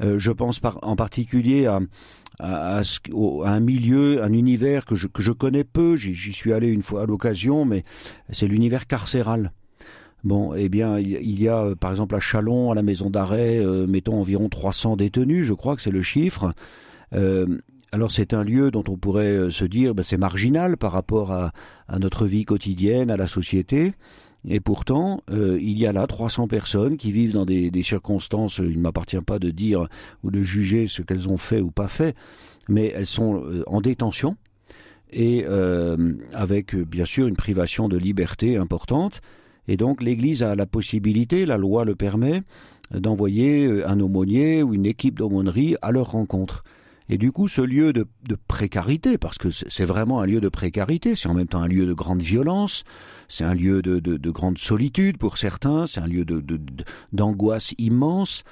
Euh, 0.00 0.18
je 0.18 0.32
pense 0.32 0.60
en 0.82 0.96
particulier 0.96 1.66
à, 1.66 1.80
un 2.40 3.60
milieu, 3.60 4.22
un 4.22 4.32
univers 4.32 4.84
que 4.84 4.94
je, 4.94 5.08
que 5.08 5.22
je 5.22 5.32
connais 5.32 5.64
peu, 5.64 5.96
j'y 5.96 6.32
suis 6.32 6.52
allé 6.52 6.68
une 6.68 6.82
fois 6.82 7.02
à 7.02 7.06
l'occasion, 7.06 7.64
mais 7.64 7.84
c'est 8.30 8.46
l'univers 8.46 8.86
carcéral. 8.86 9.52
Bon, 10.24 10.54
eh 10.54 10.68
bien, 10.68 10.98
il 10.98 11.40
y 11.40 11.48
a 11.48 11.74
par 11.76 11.92
exemple 11.92 12.16
à 12.16 12.20
Chalon, 12.20 12.72
à 12.72 12.74
la 12.74 12.82
maison 12.82 13.08
d'arrêt, 13.08 13.58
euh, 13.58 13.86
mettons 13.86 14.18
environ 14.18 14.48
300 14.48 14.96
détenus, 14.96 15.44
je 15.44 15.54
crois 15.54 15.76
que 15.76 15.82
c'est 15.82 15.92
le 15.92 16.02
chiffre. 16.02 16.52
Euh, 17.14 17.46
alors 17.92 18.10
c'est 18.10 18.34
un 18.34 18.44
lieu 18.44 18.70
dont 18.70 18.82
on 18.88 18.96
pourrait 18.98 19.26
euh, 19.26 19.50
se 19.50 19.64
dire 19.64 19.94
ben, 19.94 20.02
c'est 20.02 20.18
marginal 20.18 20.76
par 20.76 20.92
rapport 20.92 21.32
à, 21.32 21.52
notre 21.98 22.26
vie 22.26 22.44
quotidienne, 22.44 23.10
à 23.10 23.16
la 23.16 23.26
société. 23.26 23.94
Et 24.46 24.60
pourtant, 24.60 25.20
euh, 25.30 25.58
il 25.60 25.78
y 25.78 25.86
a 25.86 25.92
là 25.92 26.06
300 26.06 26.46
personnes 26.46 26.96
qui 26.96 27.10
vivent 27.10 27.32
dans 27.32 27.44
des, 27.44 27.70
circonstances, 27.82 28.58
il 28.58 28.76
ne 28.76 28.82
m'appartient 28.82 29.20
pas 29.20 29.38
de 29.38 29.50
dire 29.50 29.86
ou 30.22 30.30
de 30.30 30.42
juger 30.42 30.86
ce 30.86 31.02
qu'elles 31.02 31.28
ont 31.28 31.36
fait 31.36 31.60
ou 31.60 31.70
pas 31.70 31.88
fait, 31.88 32.14
mais 32.68 32.92
elles 32.94 33.06
sont 33.06 33.42
euh, 33.44 33.64
en 33.66 33.80
détention 33.80 34.36
et 35.10 35.44
euh, 35.46 36.14
avec 36.34 36.76
bien 36.76 37.06
sûr 37.06 37.26
une 37.26 37.36
privation 37.36 37.88
de 37.88 37.96
liberté 37.96 38.56
importante. 38.56 39.20
Et 39.66 39.76
donc 39.76 40.02
l'Église 40.02 40.42
a 40.42 40.54
la 40.54 40.66
possibilité, 40.66 41.44
la 41.44 41.56
loi 41.56 41.84
le 41.84 41.94
permet, 41.94 42.42
d'envoyer 42.92 43.84
un 43.84 44.00
aumônier 44.00 44.62
ou 44.62 44.72
une 44.72 44.86
équipe 44.86 45.18
d'aumônerie 45.18 45.76
à 45.82 45.90
leur 45.90 46.12
rencontre. 46.12 46.64
Et 47.10 47.16
du 47.16 47.32
coup, 47.32 47.48
ce 47.48 47.62
lieu 47.62 47.92
de, 47.92 48.06
de 48.28 48.36
précarité, 48.48 49.16
parce 49.16 49.38
que 49.38 49.50
c'est 49.50 49.84
vraiment 49.84 50.20
un 50.20 50.26
lieu 50.26 50.40
de 50.40 50.48
précarité, 50.48 51.14
c'est 51.14 51.28
en 51.28 51.34
même 51.34 51.46
temps 51.46 51.62
un 51.62 51.68
lieu 51.68 51.86
de 51.86 51.94
grande 51.94 52.20
violence, 52.20 52.84
c'est 53.28 53.44
un 53.44 53.54
lieu 53.54 53.80
de, 53.82 53.98
de, 53.98 54.16
de, 54.16 54.30
grande 54.30 54.58
solitude 54.58 55.16
pour 55.16 55.38
certains, 55.38 55.86
c'est 55.86 56.00
un 56.00 56.06
lieu 56.06 56.26
d'angoisse 57.12 57.74
immense. 57.78 58.44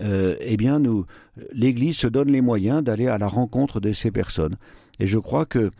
Euh, 0.00 0.36
eh 0.40 0.56
bien, 0.56 0.80
nous, 0.80 1.06
l'Église 1.52 1.98
se 1.98 2.08
donne 2.08 2.30
les 2.30 2.40
moyens 2.40 2.82
d'aller 2.82 3.06
à 3.06 3.18
la 3.18 3.28
rencontre 3.28 3.80
de 3.80 3.92
ces 3.92 4.10
personnes. 4.10 4.56
Et 4.98 5.06
je 5.06 5.18
crois 5.18 5.46
que 5.46 5.70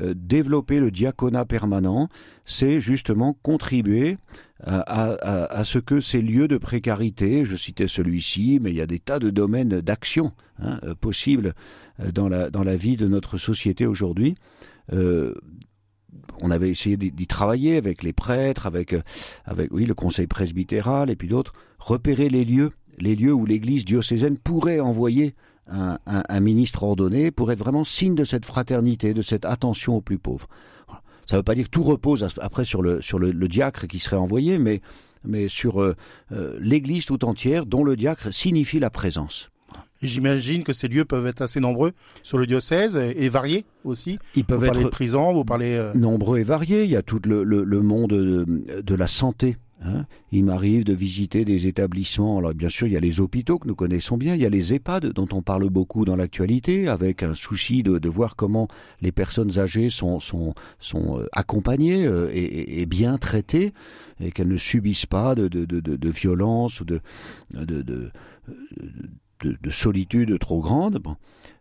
euh, 0.00 0.14
développer 0.16 0.80
le 0.80 0.90
diaconat 0.90 1.44
permanent, 1.44 2.08
c'est 2.44 2.80
justement 2.80 3.36
contribuer 3.42 4.16
à, 4.66 5.64
ce 5.64 5.78
que 5.78 6.00
ces 6.00 6.20
lieux 6.20 6.48
de 6.48 6.58
précarité, 6.58 7.44
je 7.44 7.56
citais 7.56 7.88
celui-ci, 7.88 8.58
mais 8.60 8.70
il 8.70 8.76
y 8.76 8.80
a 8.80 8.86
des 8.86 8.98
tas 8.98 9.18
de 9.18 9.30
domaines 9.30 9.80
d'action 9.80 10.32
hein, 10.62 10.78
euh, 10.84 10.94
possibles 10.94 11.54
euh, 12.00 12.12
dans 12.12 12.28
la, 12.28 12.50
dans 12.50 12.62
la 12.62 12.76
vie 12.76 12.96
de 12.96 13.08
notre 13.08 13.38
société 13.38 13.86
aujourd'hui. 13.86 14.34
on 16.42 16.50
avait 16.50 16.70
essayé 16.70 16.96
d'y 16.96 17.26
travailler 17.26 17.76
avec 17.76 18.02
les 18.02 18.12
prêtres, 18.12 18.66
avec, 18.66 18.94
avec 19.44 19.72
oui, 19.72 19.86
le 19.86 19.94
conseil 19.94 20.26
presbytéral 20.26 21.10
et 21.10 21.16
puis 21.16 21.28
d'autres, 21.28 21.52
repérer 21.78 22.28
les 22.28 22.44
lieux, 22.44 22.72
les 22.98 23.14
lieux 23.14 23.32
où 23.32 23.46
l'Église 23.46 23.84
diocésaine 23.84 24.36
pourrait 24.36 24.80
envoyer 24.80 25.34
un, 25.70 26.40
ministre 26.40 26.82
ordonné 26.82 27.30
pour 27.30 27.52
être 27.52 27.58
vraiment 27.58 27.84
signe 27.84 28.14
de 28.14 28.24
cette 28.24 28.44
fraternité, 28.44 29.14
de 29.14 29.22
cette 29.22 29.44
attention 29.44 29.96
aux 29.96 30.00
plus 30.00 30.18
pauvres. 30.18 30.48
Ça 31.30 31.36
ne 31.36 31.38
veut 31.38 31.44
pas 31.44 31.54
dire 31.54 31.66
que 31.66 31.70
tout 31.70 31.84
repose 31.84 32.26
après 32.40 32.64
sur 32.64 32.82
le, 32.82 33.00
sur 33.00 33.20
le, 33.20 33.32
diacre 33.46 33.86
qui 33.86 34.00
serait 34.00 34.16
envoyé, 34.16 34.58
mais, 34.58 34.80
mais 35.22 35.46
sur 35.46 35.80
euh, 35.80 35.94
euh, 36.32 36.58
l'Église 36.60 37.06
tout 37.06 37.24
entière 37.24 37.66
dont 37.66 37.84
le 37.84 37.94
diacre 37.94 38.34
signifie 38.34 38.80
la 38.80 38.90
présence. 38.90 39.52
J'imagine 40.02 40.64
que 40.64 40.72
ces 40.72 40.88
lieux 40.88 41.04
peuvent 41.04 41.28
être 41.28 41.40
assez 41.40 41.60
nombreux 41.60 41.92
sur 42.24 42.36
le 42.36 42.48
diocèse 42.48 42.96
et 42.96 43.28
variés 43.28 43.64
aussi. 43.84 44.18
Ils 44.34 44.44
peuvent 44.44 44.58
vous 44.58 44.64
être 44.64 44.72
parlez 44.72 44.84
de 44.86 44.90
prison, 44.90 45.32
vous 45.32 45.44
parlez 45.44 45.76
euh, 45.76 45.94
nombreux 45.94 46.40
et 46.40 46.42
variés. 46.42 46.82
Il 46.82 46.90
y 46.90 46.96
a 46.96 47.02
tout 47.02 47.20
le, 47.24 47.44
le, 47.44 47.80
monde 47.80 48.10
de, 48.10 48.82
de, 48.82 48.94
la 48.96 49.06
santé 49.06 49.56
Hein. 49.82 50.04
il 50.30 50.44
m'arrive 50.44 50.84
de 50.84 50.92
visiter 50.92 51.46
des 51.46 51.66
établissements. 51.66 52.38
Alors 52.38 52.52
bien 52.52 52.68
sûr, 52.68 52.86
il 52.86 52.92
y 52.92 52.96
a 52.96 53.00
les 53.00 53.20
hôpitaux 53.20 53.58
que 53.58 53.66
nous 53.66 53.74
connaissons 53.74 54.18
bien, 54.18 54.34
il 54.34 54.40
y 54.40 54.46
a 54.46 54.50
les 54.50 54.74
EHPAD 54.74 55.06
dont 55.12 55.28
on 55.32 55.40
parle 55.40 55.68
beaucoup 55.70 56.04
dans 56.04 56.16
l'actualité, 56.16 56.86
avec 56.86 57.22
un 57.22 57.34
souci 57.34 57.82
de, 57.82 58.08
voir 58.08 58.36
comment 58.36 58.68
les 59.00 59.12
personnes 59.12 59.58
âgées 59.58 59.88
sont, 59.88 60.18
euh, 60.94 61.26
accompagnées 61.32 62.06
euh, 62.06 62.28
et, 62.32 62.84
bien 62.86 63.16
traitées 63.16 63.72
et 64.20 64.32
qu'elles 64.32 64.48
ne 64.48 64.56
subissent 64.56 65.06
pas 65.06 65.34
de, 65.34 65.48
de, 65.48 65.64
de, 65.64 65.80
de 65.80 66.10
violence 66.10 66.80
ou 66.80 66.84
de, 66.84 67.00
de, 67.54 67.82
de, 67.82 68.10
de, 69.42 69.70
solitude 69.70 70.38
trop 70.38 70.60
grande. 70.60 70.98
Bon. 70.98 71.16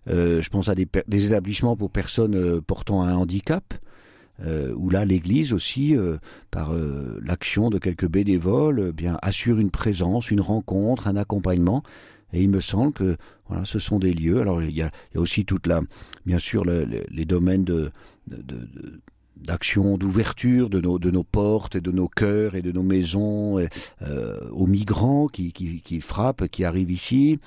Euh, 0.09 0.41
je 0.41 0.49
pense 0.49 0.67
à 0.67 0.75
des 0.75 1.25
établissements 1.25 1.77
pour 1.77 1.91
personnes 1.91 2.61
portant 2.61 3.03
un 3.03 3.15
handicap 3.15 3.73
euh, 4.45 4.73
où 4.75 4.89
là 4.89 5.05
l'Église 5.05 5.53
aussi, 5.53 5.95
euh, 5.95 6.17
par 6.51 6.73
euh, 6.73 7.19
l'action 7.23 7.69
de 7.69 7.77
quelques 7.77 8.07
bénévoles, 8.07 8.91
bien 8.91 9.17
assure 9.21 9.59
une 9.59 9.71
présence, 9.71 10.31
une 10.31 10.41
rencontre, 10.41 11.07
un 11.07 11.15
accompagnement. 11.15 11.83
Et 12.31 12.41
il 12.41 12.49
me 12.49 12.59
semble 12.59 12.93
que 12.93 13.17
voilà, 13.47 13.65
ce 13.65 13.79
sont 13.79 13.99
des 13.99 14.13
lieux. 14.13 14.39
Alors 14.39 14.61
il 14.61 14.75
y 14.75 14.81
a, 14.81 14.91
il 15.11 15.15
y 15.15 15.17
a 15.17 15.21
aussi 15.21 15.45
toute 15.45 15.67
la, 15.67 15.81
bien 16.25 16.37
sûr, 16.37 16.63
les 16.63 17.25
domaines 17.25 17.63
de, 17.63 17.91
d'action, 19.35 19.97
d'ouverture 19.97 20.69
de 20.69 20.79
nos, 20.79 20.99
de 20.99 21.09
nos 21.09 21.23
portes 21.23 21.75
et 21.75 21.81
de 21.81 21.91
nos 21.91 22.07
cœurs 22.07 22.53
et 22.53 22.61
de 22.61 22.71
nos 22.71 22.83
maisons 22.83 23.57
aux 24.51 24.67
migrants 24.67 25.27
qui, 25.27 25.51
qui, 25.53 25.81
qui, 25.81 26.01
frappent, 26.01 26.47
qui 26.49 26.63
arrivent 26.65 26.91
ici. 26.91 27.39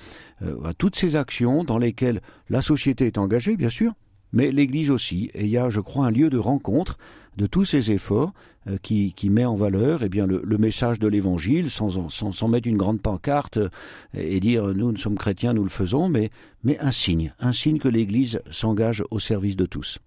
toutes 0.77 0.97
ces 0.97 1.15
actions 1.15 1.63
dans 1.63 1.77
lesquelles 1.77 2.21
la 2.49 2.61
société 2.61 3.07
est 3.07 3.17
engagée, 3.17 3.55
bien 3.55 3.69
sûr, 3.69 3.93
mais 4.33 4.51
l'Église 4.51 4.91
aussi. 4.91 5.31
Et 5.33 5.45
il 5.45 5.49
y 5.49 5.57
a, 5.57 5.69
je 5.69 5.79
crois, 5.79 6.07
un 6.07 6.11
lieu 6.11 6.29
de 6.29 6.37
rencontre 6.37 6.97
de 7.37 7.45
tous 7.47 7.65
ces 7.65 7.91
efforts 7.91 8.33
euh, 8.67 8.77
qui, 8.81 9.13
qui, 9.13 9.29
met 9.29 9.45
en 9.45 9.55
valeur 9.55 10.03
eh 10.03 10.09
bien, 10.09 10.25
le, 10.25 10.57
message 10.57 10.99
de 10.99 11.07
l'Évangile, 11.07 11.71
sans, 11.71 12.09
sans, 12.09 12.31
sans, 12.31 12.47
mettre 12.47 12.67
une 12.67 12.77
grande 12.77 13.01
pancarte 13.01 13.57
euh, 13.57 13.69
et 14.13 14.39
dire 14.39 14.65
nous, 14.73 14.91
nous 14.91 14.97
sommes 14.97 15.17
chrétiens, 15.17 15.53
nous 15.53 15.63
le 15.63 15.69
faisons, 15.69 16.09
mais, 16.09 16.29
mais 16.63 16.77
un 16.79 16.91
signe, 16.91 17.33
un 17.39 17.51
signe 17.51 17.79
que 17.79 17.87
l'Église 17.87 18.41
s'engage 18.49 19.03
au 19.11 19.19
service 19.19 19.55
de 19.55 19.65
tous. 19.65 19.99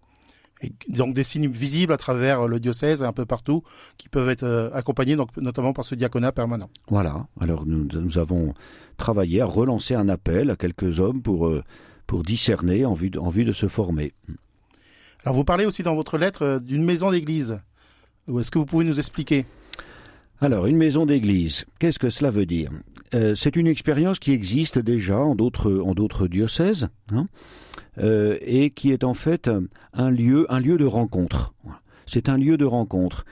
Et 0.63 0.73
donc 0.89 1.15
des 1.15 1.25
signes 1.25 1.51
visibles 1.51 1.93
à 1.93 1.99
travers 1.99 2.49
le 2.49 2.59
diocèse 2.59 3.03
un 3.03 3.13
peu 3.13 3.27
partout 3.27 3.63
qui 3.99 4.09
peuvent 4.09 4.31
être 4.31 4.45
euh, 4.45 4.71
accompagnés 4.73 5.17
donc 5.17 5.37
notamment 5.37 5.75
par 5.75 5.85
ce 5.85 5.95
diaconat 5.95 6.33
permanent. 6.33 6.71
Voilà. 6.89 7.27
Alors 7.41 7.67
nous, 7.67 7.87
nous 7.93 8.19
avons 8.19 8.55
travaillé 8.97 9.43
à 9.43 9.47
relancer 9.47 9.95
un 9.95 10.09
appel 10.09 10.49
à 10.49 10.57
quelques 10.57 11.01
hommes 11.01 11.21
pour 11.21 11.51
pour 12.07 12.23
discerner 12.23 12.85
en 12.85 12.93
vue 12.93 13.11
de, 13.11 13.19
en 13.19 13.29
vue 13.29 13.45
de 13.45 13.53
se 13.53 13.67
former. 13.69 14.13
Alors 15.25 15.35
vous 15.35 15.45
parlez 15.45 15.67
aussi 15.67 15.83
dans 15.83 15.97
votre 15.97 16.19
lettre 16.19 16.43
euh, 16.43 16.59
d'une 16.61 16.85
maison 16.85 17.11
d'église. 17.11 17.61
Est-ce 18.29 18.51
que 18.51 18.59
vous 18.59 18.67
pouvez 18.67 18.85
nous 18.85 18.99
expliquer? 18.99 19.45
Alors, 20.41 20.67
une 20.67 20.77
maison 20.77 21.07
d'église, 21.07 21.65
qu'est-ce 21.79 21.99
que 21.99 22.11
cela 22.11 22.31
veut 22.31 22.45
dire? 22.45 22.71
Euh, 23.15 23.35
C'est 23.35 23.57
une 23.57 23.67
expérience 23.67 24.19
qui 24.19 24.33
existe 24.33 24.79
déjà 24.79 25.19
en 25.19 25.35
d'autres 25.35 25.81
en 25.81 25.95
d'autres 25.95 26.29
diocèses, 26.29 26.89
hein, 27.11 27.27
euh, 27.99 28.37
et 28.43 28.71
qui 28.71 28.93
est 28.93 29.03
en 29.03 29.15
fait 29.15 29.51
un 29.95 30.11
lieu 30.11 30.47
un 30.53 30.61
lieu 30.61 30.77
de 30.77 30.85
rencontre. 30.85 31.55
C'est 32.07 32.29
un 32.29 32.37
lieu 32.37 32.57
de 32.57 32.65
rencontre. 32.65 33.25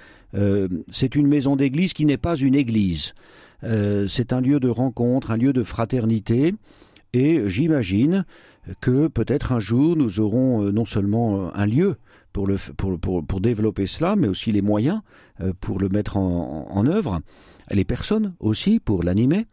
c'est 0.91 1.15
une 1.15 1.29
maison 1.29 1.55
d'église 1.55 1.93
qui 1.93 2.07
n'est 2.07 2.17
pas 2.17 2.35
une 2.35 2.57
église. 2.57 3.15
c'est 3.63 4.33
un 4.33 4.41
lieu 4.41 4.59
de 4.59 4.69
rencontre, 4.69 5.31
un 5.31 5.37
lieu 5.37 5.53
de 5.53 5.63
fraternité, 5.63 6.55
et 7.13 7.49
j'imagine 7.49 8.25
que 8.81 9.09
peut-être 9.09 9.53
un 9.53 9.61
jour 9.61 9.97
nous 9.97 10.21
aurons 10.21 10.65
euh, 10.65 10.73
non 10.73 10.85
seulement 10.85 11.47
euh, 11.47 11.51
un 11.55 11.67
lieu 11.67 11.97
pour, 12.33 12.49
développer 13.41 13.87
cela, 13.87 14.17
mais 14.17 14.27
aussi 14.27 14.51
les 14.51 14.63
moyens 14.63 15.03
euh, 15.41 15.53
pour 15.61 15.79
le 15.79 15.89
mettre 15.89 16.17
en, 16.17 16.67
en 16.69 16.87
œuvre, 16.87 17.21
les 17.71 17.85
personnes 17.85 18.35
aussi 18.41 18.81
pour 18.81 19.03
l'animer. 19.05 19.47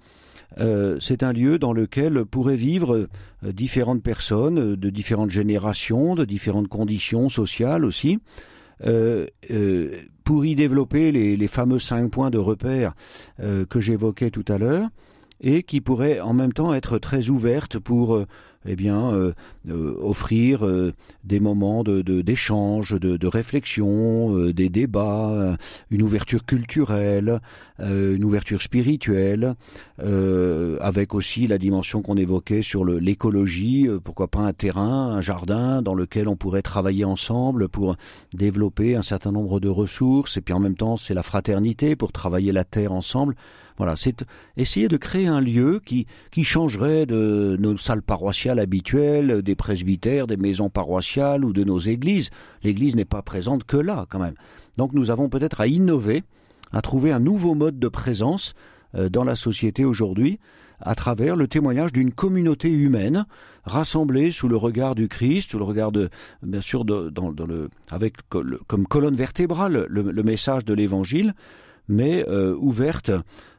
c'est 0.99 1.23
un 1.23 1.31
lieu 1.31 1.59
dans 1.59 1.73
lequel 1.73 2.25
pourraient 2.25 2.55
vivre 2.55 3.07
différentes 3.43 4.03
personnes 4.03 4.75
de 4.75 4.89
différentes 4.89 5.29
générations, 5.29 6.15
de 6.15 6.25
différentes 6.25 6.67
conditions 6.67 7.29
sociales 7.29 7.85
aussi, 7.85 8.19
pour 10.23 10.45
y 10.45 10.55
développer 10.55 11.13
les, 11.13 11.37
les, 11.37 11.47
fameux 11.47 11.79
cinq 11.79 12.11
points 12.11 12.31
de 12.31 12.37
repère 12.37 12.93
que 13.37 13.79
j'évoquais 13.79 14.29
tout 14.29 14.45
à 14.49 14.57
l'heure, 14.57 14.89
et 15.39 15.63
qui 15.63 15.79
pourraient 15.79 16.19
en 16.19 16.33
même 16.33 16.51
temps 16.51 16.73
être 16.73 16.97
très 16.97 17.29
ouvertes 17.29 17.79
pour 17.79 18.25
eh 18.65 18.75
bien, 18.75 19.11
euh, 19.11 19.33
euh, 19.69 19.95
offrir 19.99 20.65
euh, 20.65 20.93
des 21.23 21.39
moments 21.39 21.83
de, 21.83 22.01
d'échange, 22.21 22.91
de, 22.91 23.17
de, 23.17 23.27
réflexion, 23.27 24.51
des 24.51 24.69
débats, 24.69 25.57
une 25.89 26.01
ouverture 26.01 26.45
culturelle, 26.45 27.39
une 27.79 28.23
ouverture 28.23 28.61
spirituelle, 28.61 29.55
avec 29.97 31.13
aussi 31.13 31.47
la 31.47 31.57
dimension 31.57 32.01
qu'on 32.01 32.17
évoquait 32.17 32.61
sur 32.61 32.85
l'écologie, 32.85 33.87
pourquoi 34.03 34.27
pas 34.27 34.39
un 34.39 34.53
terrain, 34.53 35.11
un 35.11 35.21
jardin 35.21 35.81
dans 35.81 35.93
lequel 35.93 36.27
on 36.27 36.35
pourrait 36.35 36.61
travailler 36.61 37.05
ensemble 37.05 37.69
pour 37.69 37.95
développer 38.33 38.95
un 38.95 39.01
certain 39.01 39.31
nombre 39.31 39.59
de 39.59 39.69
ressources, 39.69 40.37
et 40.37 40.41
puis 40.41 40.53
en 40.53 40.59
même 40.59 40.75
temps 40.75 40.97
c'est 40.97 41.13
la 41.13 41.23
fraternité 41.23 41.95
pour 41.95 42.11
travailler 42.11 42.51
la 42.51 42.63
terre 42.63 42.91
ensemble. 42.91 43.35
Voilà, 43.81 43.95
c'est 43.95 44.23
essayer 44.57 44.87
de 44.87 44.95
créer 44.95 45.25
un 45.25 45.41
lieu 45.41 45.81
qui, 45.83 46.05
qui 46.29 46.43
changerait 46.43 47.07
de 47.07 47.57
nos 47.59 47.77
salles 47.77 48.03
paroissiales 48.03 48.59
habituelles, 48.59 49.41
des 49.41 49.55
presbytères, 49.55 50.27
des 50.27 50.37
maisons 50.37 50.69
paroissiales 50.69 51.43
ou 51.43 51.51
de 51.51 51.63
nos 51.63 51.79
églises. 51.79 52.29
L'église 52.61 52.95
n'est 52.95 53.05
pas 53.05 53.23
présente 53.23 53.63
que 53.63 53.77
là, 53.77 54.05
quand 54.07 54.19
même. 54.19 54.35
Donc 54.77 54.93
nous 54.93 55.09
avons 55.09 55.29
peut-être 55.29 55.61
à 55.61 55.65
innover, 55.65 56.21
à 56.71 56.83
trouver 56.83 57.11
un 57.11 57.19
nouveau 57.19 57.55
mode 57.55 57.79
de 57.79 57.87
présence 57.87 58.53
euh, 58.93 59.09
dans 59.09 59.23
la 59.23 59.33
société 59.33 59.83
aujourd'hui, 59.83 60.37
à 60.79 60.93
travers 60.93 61.35
le 61.35 61.47
témoignage 61.47 61.91
d'une 61.91 62.11
communauté 62.11 62.69
humaine 62.69 63.25
rassemblée 63.63 64.29
sous 64.31 64.47
le 64.47 64.57
regard 64.57 64.93
du 64.93 65.07
Christ, 65.07 65.49
sous 65.49 65.57
le 65.57 65.63
regard 65.63 65.91
de, 65.91 66.11
bien 66.43 66.61
sûr, 66.61 66.85
dans, 66.85 67.31
le, 67.47 67.69
avec 67.89 68.13
comme 68.29 68.85
colonne 68.85 69.15
vertébrale 69.15 69.87
le, 69.89 70.21
message 70.21 70.65
de 70.65 70.75
l'Évangile, 70.75 71.33
mais 71.91 72.27
euh, 72.27 72.55
ouverte 72.57 73.11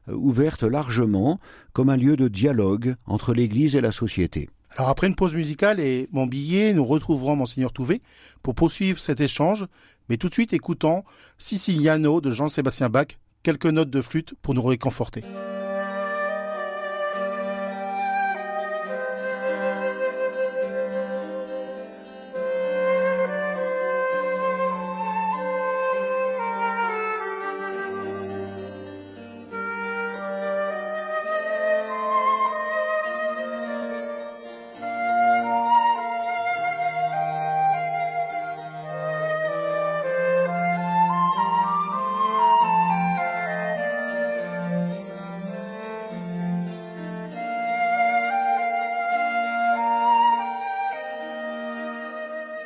euh, 0.09 0.15
ouverte 0.15 0.65
largement 0.65 1.39
comme 1.73 1.89
un 1.89 1.97
lieu 1.97 2.17
de 2.17 2.27
dialogue 2.29 2.97
entre 3.07 3.33
l'Église 3.33 3.77
et 3.77 3.81
la 3.81 3.93
société. 3.93 4.49
Alors 4.77 4.89
après 4.89 5.07
une 5.07 5.15
pause 5.15 5.35
musicale 5.35 5.79
et 5.79 6.09
mon 6.13 6.27
billet, 6.27 6.73
nous 6.73 6.85
retrouverons 6.85 7.37
Monseigneur 7.37 7.73
Touvé 7.73 8.01
pour 8.43 8.55
poursuivre 8.55 8.99
cet 8.99 9.21
échange, 9.21 9.67
mais 10.09 10.17
tout 10.17 10.29
de 10.29 10.35
suite 10.35 10.53
écoutons 10.55 11.05
Siciliano 11.39 12.21
de 12.21 12.31
Jean-Sébastien 12.31 12.89
Bach, 12.89 13.19
quelques 13.43 13.67
notes 13.67 13.91
de 13.91 14.01
flûte 14.01 14.35
pour 14.41 14.55
nous 14.55 14.63
réconforter. 14.63 15.23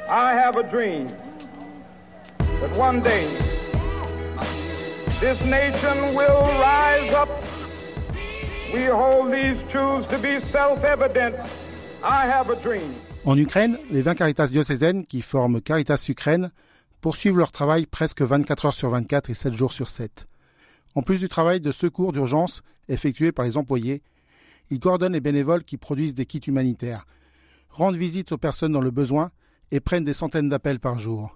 Have 0.09 0.57
a 0.57 0.63
dream 0.63 1.07
that 2.39 2.77
one 2.77 3.03
day 3.03 3.27
this 5.21 5.45
nation 5.47 6.15
will 6.15 6.43
rise 6.61 7.13
up. 7.15 7.29
We 8.73 8.85
hold 8.87 9.33
these 9.33 9.57
truths 9.71 10.07
to 10.09 10.19
be 10.19 10.41
self-evident. 10.53 11.37
I 12.03 12.27
have 12.27 12.51
a 12.51 12.57
dream. 12.57 12.93
En 13.25 13.37
Ukraine, 13.37 13.79
les 13.91 14.03
20 14.03 14.15
Caritas 14.15 14.49
diocésaines 14.49 15.05
qui 15.05 15.23
forment 15.23 15.61
Caritas 15.61 16.07
Ukraine 16.09 16.51
poursuivent 17.01 17.39
leur 17.39 17.51
travail 17.51 17.87
presque 17.87 18.23
24 18.23 18.67
heures 18.67 18.75
sur 18.75 18.91
24 18.91 19.31
et 19.31 19.35
7 19.35 19.55
jours 19.55 19.73
sur 19.73 19.89
7. 19.89 20.27
En 20.95 21.03
plus 21.03 21.21
du 21.21 21.29
travail 21.29 21.61
de 21.61 21.73
secours 21.73 22.13
d'urgence 22.13 22.63
effectué 22.89 23.33
par 23.33 23.45
les 23.45 23.57
employés, 23.57 24.03
ils 24.71 24.81
coordonnent 24.81 25.13
les 25.13 25.21
bénévoles 25.21 25.65
qui 25.65 25.77
produisent 25.77 26.15
des 26.15 26.27
kits 26.27 26.39
humanitaires, 26.47 27.07
rendent 27.71 27.97
visite 27.97 28.33
aux 28.33 28.39
personnes 28.39 28.73
dans 28.73 28.81
le 28.81 28.91
besoin 28.91 29.31
et 29.71 29.81
prennent 29.81 30.05
des 30.05 30.13
centaines 30.13 30.49
d'appels 30.49 30.81
par 30.81 30.99
jour. 30.99 31.35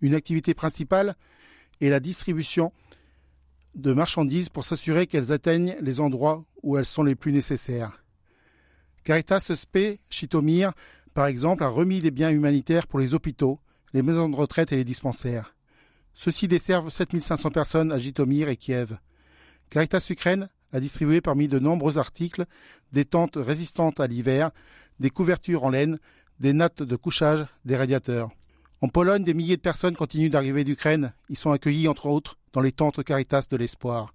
Une 0.00 0.14
activité 0.14 0.54
principale 0.54 1.16
est 1.80 1.88
la 1.88 2.00
distribution 2.00 2.72
de 3.74 3.92
marchandises 3.92 4.48
pour 4.48 4.64
s'assurer 4.64 5.06
qu'elles 5.06 5.32
atteignent 5.32 5.76
les 5.80 6.00
endroits 6.00 6.44
où 6.62 6.76
elles 6.76 6.84
sont 6.84 7.02
les 7.02 7.14
plus 7.14 7.32
nécessaires. 7.32 8.02
Caritas 9.04 9.54
Spe 9.54 9.98
Chitomir, 10.10 10.72
par 11.14 11.26
exemple, 11.26 11.64
a 11.64 11.68
remis 11.68 12.00
des 12.00 12.10
biens 12.10 12.30
humanitaires 12.30 12.86
pour 12.86 12.98
les 12.98 13.14
hôpitaux, 13.14 13.58
les 13.94 14.02
maisons 14.02 14.28
de 14.28 14.36
retraite 14.36 14.72
et 14.72 14.76
les 14.76 14.84
dispensaires. 14.84 15.54
Ceux-ci 16.14 16.46
desservent 16.48 16.90
7500 16.90 17.50
personnes 17.50 17.92
à 17.92 17.98
Jitomir 17.98 18.48
et 18.48 18.56
Kiev. 18.56 18.98
Caritas 19.70 20.06
Ukraine 20.10 20.48
a 20.72 20.80
distribué 20.80 21.20
parmi 21.20 21.48
de 21.48 21.58
nombreux 21.58 21.98
articles 21.98 22.44
des 22.92 23.04
tentes 23.04 23.36
résistantes 23.36 24.00
à 24.00 24.06
l'hiver, 24.06 24.50
des 25.00 25.10
couvertures 25.10 25.64
en 25.64 25.70
laine, 25.70 25.98
des 26.42 26.52
nattes 26.52 26.82
de 26.82 26.96
couchage, 26.96 27.46
des 27.64 27.76
radiateurs. 27.76 28.30
En 28.80 28.88
Pologne, 28.88 29.22
des 29.22 29.32
milliers 29.32 29.56
de 29.56 29.62
personnes 29.62 29.94
continuent 29.94 30.28
d'arriver 30.28 30.64
d'Ukraine. 30.64 31.12
Ils 31.28 31.38
sont 31.38 31.52
accueillis, 31.52 31.86
entre 31.86 32.06
autres, 32.06 32.36
dans 32.52 32.60
les 32.60 32.72
tentes 32.72 33.04
Caritas 33.04 33.46
de 33.48 33.56
l'Espoir. 33.56 34.12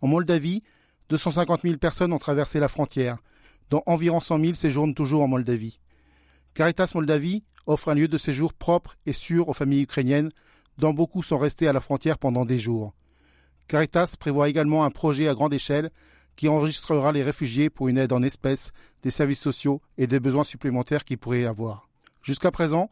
En 0.00 0.08
Moldavie, 0.08 0.62
250 1.10 1.62
000 1.64 1.76
personnes 1.76 2.14
ont 2.14 2.18
traversé 2.18 2.58
la 2.58 2.68
frontière, 2.68 3.18
dont 3.68 3.82
environ 3.84 4.18
100 4.18 4.40
000 4.40 4.54
séjournent 4.54 4.94
toujours 4.94 5.22
en 5.22 5.28
Moldavie. 5.28 5.78
Caritas 6.54 6.90
Moldavie 6.94 7.44
offre 7.66 7.90
un 7.90 7.94
lieu 7.94 8.08
de 8.08 8.16
séjour 8.16 8.54
propre 8.54 8.96
et 9.04 9.12
sûr 9.12 9.50
aux 9.50 9.52
familles 9.52 9.82
ukrainiennes, 9.82 10.30
dont 10.78 10.94
beaucoup 10.94 11.22
sont 11.22 11.36
restés 11.36 11.68
à 11.68 11.74
la 11.74 11.80
frontière 11.80 12.16
pendant 12.16 12.46
des 12.46 12.58
jours. 12.58 12.94
Caritas 13.66 14.14
prévoit 14.18 14.48
également 14.48 14.86
un 14.86 14.90
projet 14.90 15.28
à 15.28 15.34
grande 15.34 15.52
échelle 15.52 15.90
qui 16.38 16.46
enregistrera 16.46 17.10
les 17.10 17.24
réfugiés 17.24 17.68
pour 17.68 17.88
une 17.88 17.98
aide 17.98 18.12
en 18.12 18.22
espèces, 18.22 18.70
des 19.02 19.10
services 19.10 19.40
sociaux 19.40 19.82
et 19.96 20.06
des 20.06 20.20
besoins 20.20 20.44
supplémentaires 20.44 21.04
qu'ils 21.04 21.18
pourraient 21.18 21.44
avoir. 21.44 21.88
Jusqu'à 22.22 22.52
présent, 22.52 22.88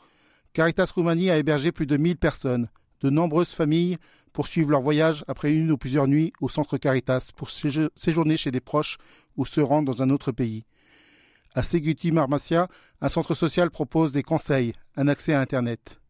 Caritas 0.52 0.90
Roumanie 0.92 1.30
a 1.30 1.38
hébergé 1.38 1.70
plus 1.70 1.86
de 1.86 1.96
1000 1.96 2.16
personnes. 2.16 2.68
De 3.02 3.08
nombreuses 3.08 3.52
familles 3.52 3.98
poursuivent 4.32 4.72
leur 4.72 4.80
voyage 4.80 5.24
après 5.28 5.52
une 5.52 5.70
ou 5.70 5.78
plusieurs 5.78 6.08
nuits 6.08 6.32
au 6.40 6.48
centre 6.48 6.76
Caritas 6.76 7.30
pour 7.36 7.48
séjourner 7.48 8.36
chez 8.36 8.50
des 8.50 8.60
proches 8.60 8.98
ou 9.36 9.44
se 9.44 9.60
rendre 9.60 9.94
dans 9.94 10.02
un 10.02 10.10
autre 10.10 10.32
pays. 10.32 10.64
À 11.54 11.62
Seguti 11.62 12.10
Marmacia, 12.10 12.66
un 13.00 13.08
centre 13.08 13.36
social 13.36 13.70
propose 13.70 14.10
des 14.10 14.24
conseils, 14.24 14.72
un 14.96 15.06
accès 15.06 15.34
à 15.34 15.40
Internet. 15.40 16.00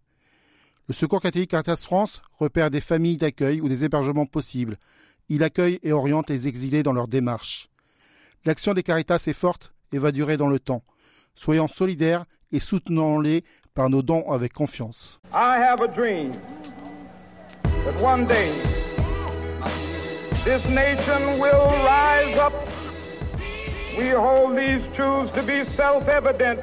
Le 0.89 0.95
Secours 0.95 1.21
catholique 1.21 1.51
Caritas 1.51 1.83
France 1.85 2.23
repère 2.39 2.71
des 2.71 2.81
familles 2.81 3.19
d'accueil 3.19 3.61
ou 3.61 3.69
des 3.69 3.85
hébergements 3.85 4.25
possibles. 4.25 4.79
Il 5.29 5.43
accueille 5.43 5.81
et 5.83 5.93
oriente 5.93 6.31
les 6.31 6.47
exilés 6.47 6.83
dans 6.83 6.93
leur 6.93 7.09
démarche. 7.09 7.69
L'action 8.45 8.75
des 8.75 8.83
Caritas 8.83 9.25
est 9.27 9.33
forte 9.33 9.73
et 9.93 9.99
va 9.99 10.13
durer 10.13 10.37
dans 10.37 10.49
le 10.49 10.61
temps. 10.61 10.83
Soyons 11.35 11.67
solidaires 11.67 12.25
et 12.53 12.61
soutenons-les 12.61 13.45
par 13.75 13.91
nos 13.91 14.03
dons 14.03 14.31
avec 14.31 14.53
confiance. 14.53 15.19
I 15.33 15.59
have 15.59 15.81
a 15.81 15.89
dream 15.89 16.31
that 17.63 18.01
one 18.03 18.27
day 18.27 18.51
this 20.45 20.69
nation 20.69 21.41
will 21.41 21.67
rise 21.85 22.39
up. 22.39 22.53
We 23.99 24.11
hold 24.11 24.57
these 24.57 24.83
truths 24.95 25.33
to 25.35 25.43
be 25.43 25.65
self-evident. 25.77 26.61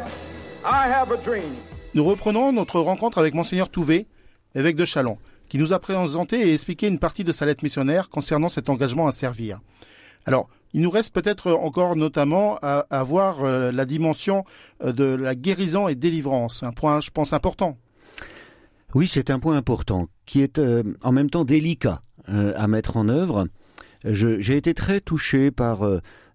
I 0.63 0.87
have 0.87 1.11
a 1.11 1.17
dream. 1.17 1.55
Nous 1.93 2.03
reprenons 2.05 2.51
notre 2.51 2.79
rencontre 2.79 3.17
avec 3.17 3.33
Monseigneur 3.33 3.69
Touvé, 3.69 4.07
évêque 4.55 4.75
de 4.75 4.85
Chalon, 4.85 5.17
qui 5.53 5.59
nous 5.59 5.71
a 5.71 5.77
présenté 5.77 6.49
et 6.49 6.51
expliqué 6.55 6.87
une 6.87 6.97
partie 6.97 7.23
de 7.23 7.31
sa 7.31 7.45
lettre 7.45 7.63
missionnaire 7.63 8.09
concernant 8.09 8.49
cet 8.49 8.69
engagement 8.69 9.05
à 9.05 9.11
servir. 9.11 9.59
Alors, 10.25 10.49
il 10.73 10.81
nous 10.81 10.89
reste 10.89 11.13
peut-être 11.13 11.51
encore 11.51 11.95
notamment 11.95 12.57
à, 12.63 13.03
voir 13.03 13.43
euh, 13.43 13.71
la 13.71 13.85
dimension 13.85 14.45
euh, 14.83 14.91
de 14.93 15.03
la 15.03 15.35
guérison 15.35 15.87
et 15.87 15.93
délivrance, 15.93 16.63
un 16.63 16.71
point, 16.71 17.01
je 17.01 17.11
pense, 17.11 17.33
important. 17.33 17.77
Oui, 18.95 19.07
c'est 19.07 19.29
un 19.29 19.37
point 19.37 19.55
important 19.55 20.07
qui 20.25 20.41
est 20.41 20.57
euh, 20.57 20.81
en 21.03 21.11
même 21.11 21.29
temps 21.29 21.45
délicat 21.45 22.01
à 22.27 22.67
mettre 22.67 22.97
en 22.97 23.07
œuvre. 23.07 23.47
J'ai 24.05 24.57
été 24.57 24.73
très 24.73 25.01
touché 25.01 25.51
par 25.51 25.83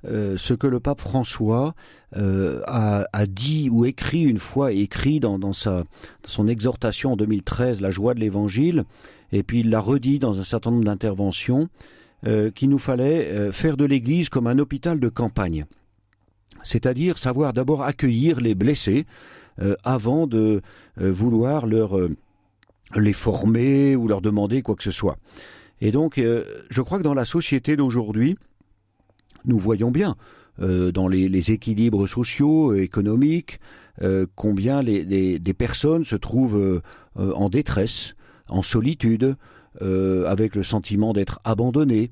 ce 0.05 0.55
que 0.55 0.67
le 0.67 0.81
pape 0.81 1.01
François 1.01 1.75
a, 2.15 3.27
dit 3.27 3.69
ou 3.71 3.85
écrit 3.85 4.23
une 4.23 4.39
fois, 4.39 4.73
écrit 4.73 5.21
dans, 5.21 5.53
sa, 5.53 5.85
son 6.27 6.49
exhortation 6.49 7.13
en 7.13 7.17
2013, 7.17 7.81
La 7.81 7.91
joie 7.91 8.15
de 8.15 8.21
l'Évangile, 8.21 8.85
et 9.33 9.43
puis 9.43 9.61
il 9.61 9.71
l'a 9.71 9.81
redit 9.81 10.19
dans 10.19 10.39
un 10.39 10.45
certain 10.45 10.71
nombre 10.71 10.85
d'interventions. 10.85 11.69
Euh, 12.27 12.51
qu'il 12.51 12.69
nous 12.69 12.79
fallait 12.79 13.29
euh, 13.29 13.53
faire 13.53 13.77
de 13.77 13.85
l'Église 13.85 14.29
comme 14.29 14.49
un 14.49 14.59
hôpital 14.59 14.99
de 14.99 15.09
campagne, 15.09 15.67
c'est-à-dire 16.65 17.17
savoir 17.17 17.53
d'abord 17.53 17.85
accueillir 17.85 18.41
les 18.41 18.57
blessés 18.57 19.07
euh, 19.61 19.77
avant 19.85 20.27
de 20.27 20.61
vouloir 20.97 21.65
leur 21.65 21.97
les 22.97 23.13
former 23.13 23.95
ou 23.95 24.09
leur 24.09 24.21
demander 24.21 24.63
quoi 24.63 24.75
que 24.75 24.83
ce 24.83 24.91
soit. 24.91 25.17
Et 25.81 25.93
donc, 25.93 26.17
je 26.19 26.83
crois 26.83 26.99
que 26.99 27.05
dans 27.05 27.15
la 27.15 27.25
société 27.25 27.77
d'aujourd'hui, 27.77 28.37
nous 29.49 29.59
voyons 29.59 29.91
bien 29.91 30.17
dans 30.61 31.07
les, 31.07 31.53
équilibres 31.53 32.09
sociaux, 32.09 32.75
économiques, 32.75 33.61
combien 34.35 34.83
les, 34.83 35.39
des 35.39 35.55
personnes 35.55 36.05
se 36.05 36.17
trouvent 36.17 36.83
en 37.17 37.49
détresse, 37.49 38.17
en 38.49 38.63
solitude, 38.63 39.37
euh, 39.81 40.27
avec 40.27 40.57
le 40.57 40.65
sentiment 40.65 41.13
d'être 41.13 41.39
abandonné. 41.45 42.11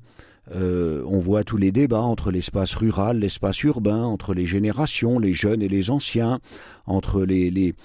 Euh, 0.55 1.03
on 1.05 1.19
voit 1.19 1.43
tous 1.43 1.57
les 1.57 1.73
débats 1.73 1.99
entre 1.99 2.31
l'espace 2.31 2.75
rural, 2.75 3.19
l'espace 3.19 3.61
urbain, 3.63 4.03
entre 4.03 4.33
les 4.33 4.45
générations, 4.45 5.19
les 5.19 5.33
jeunes 5.33 5.61
et 5.61 5.67
les 5.67 5.89
anciens, 5.89 6.39
entre 6.85 7.23
les, 7.23 7.75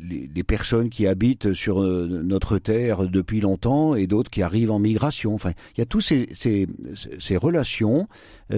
les, 0.00 0.44
personnes 0.44 0.88
qui 0.88 1.06
habitent 1.06 1.52
sur 1.52 1.82
euh, 1.82 2.22
notre 2.24 2.58
terre 2.58 3.08
depuis 3.08 3.40
longtemps 3.40 3.94
et 3.94 4.06
d'autres 4.06 4.30
qui 4.30 4.42
arrivent 4.42 4.70
en 4.70 4.78
migration. 4.78 5.34
Enfin, 5.34 5.52
il 5.76 5.80
y 5.80 5.82
a 5.82 5.86
tous 5.86 6.00
ces, 6.00 6.28
ces, 6.32 7.36
relations 7.36 8.08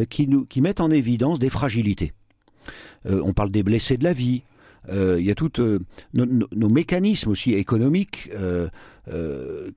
qui, 0.09 0.29
nous, 0.29 0.45
qui 0.45 0.61
mettent 0.61 0.81
en 0.81 0.91
évidence 0.91 1.39
des 1.39 1.49
fragilités. 1.49 2.13
on 3.05 3.33
parle 3.33 3.51
des 3.51 3.63
blessés 3.63 3.97
de 3.97 4.05
la 4.05 4.13
vie, 4.13 4.43
euh, 4.89 5.17
il 5.21 5.27
y 5.27 5.31
a 5.31 5.35
toutes 5.35 5.61
euh, 5.61 5.81
nos, 6.15 6.69
mécanismes 6.69 7.31
aussi 7.31 7.55
économiques 7.55 8.31
euh, 8.35 8.69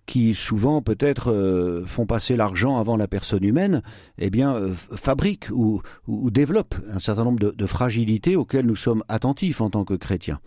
qui 0.06 0.36
souvent 0.36 0.82
peut-être 0.82 1.84
font 1.88 2.06
passer 2.06 2.36
l'argent 2.36 2.78
avant 2.78 2.98
la 2.98 3.08
personne 3.08 3.44
humaine, 3.44 3.82
eh 4.20 4.30
bien 4.30 4.56
fabriquent 4.96 5.50
ou, 5.52 5.82
développent 6.30 6.76
un 6.92 7.00
certain 7.00 7.24
nombre 7.24 7.40
de, 7.40 7.66
fragilités 7.66 8.36
auxquelles 8.36 8.68
nous 8.68 8.76
sommes 8.76 9.04
attentifs 9.08 9.62
en 9.62 9.72
tant 9.72 9.86
que 9.86 9.96
chrétiens. 9.96 10.40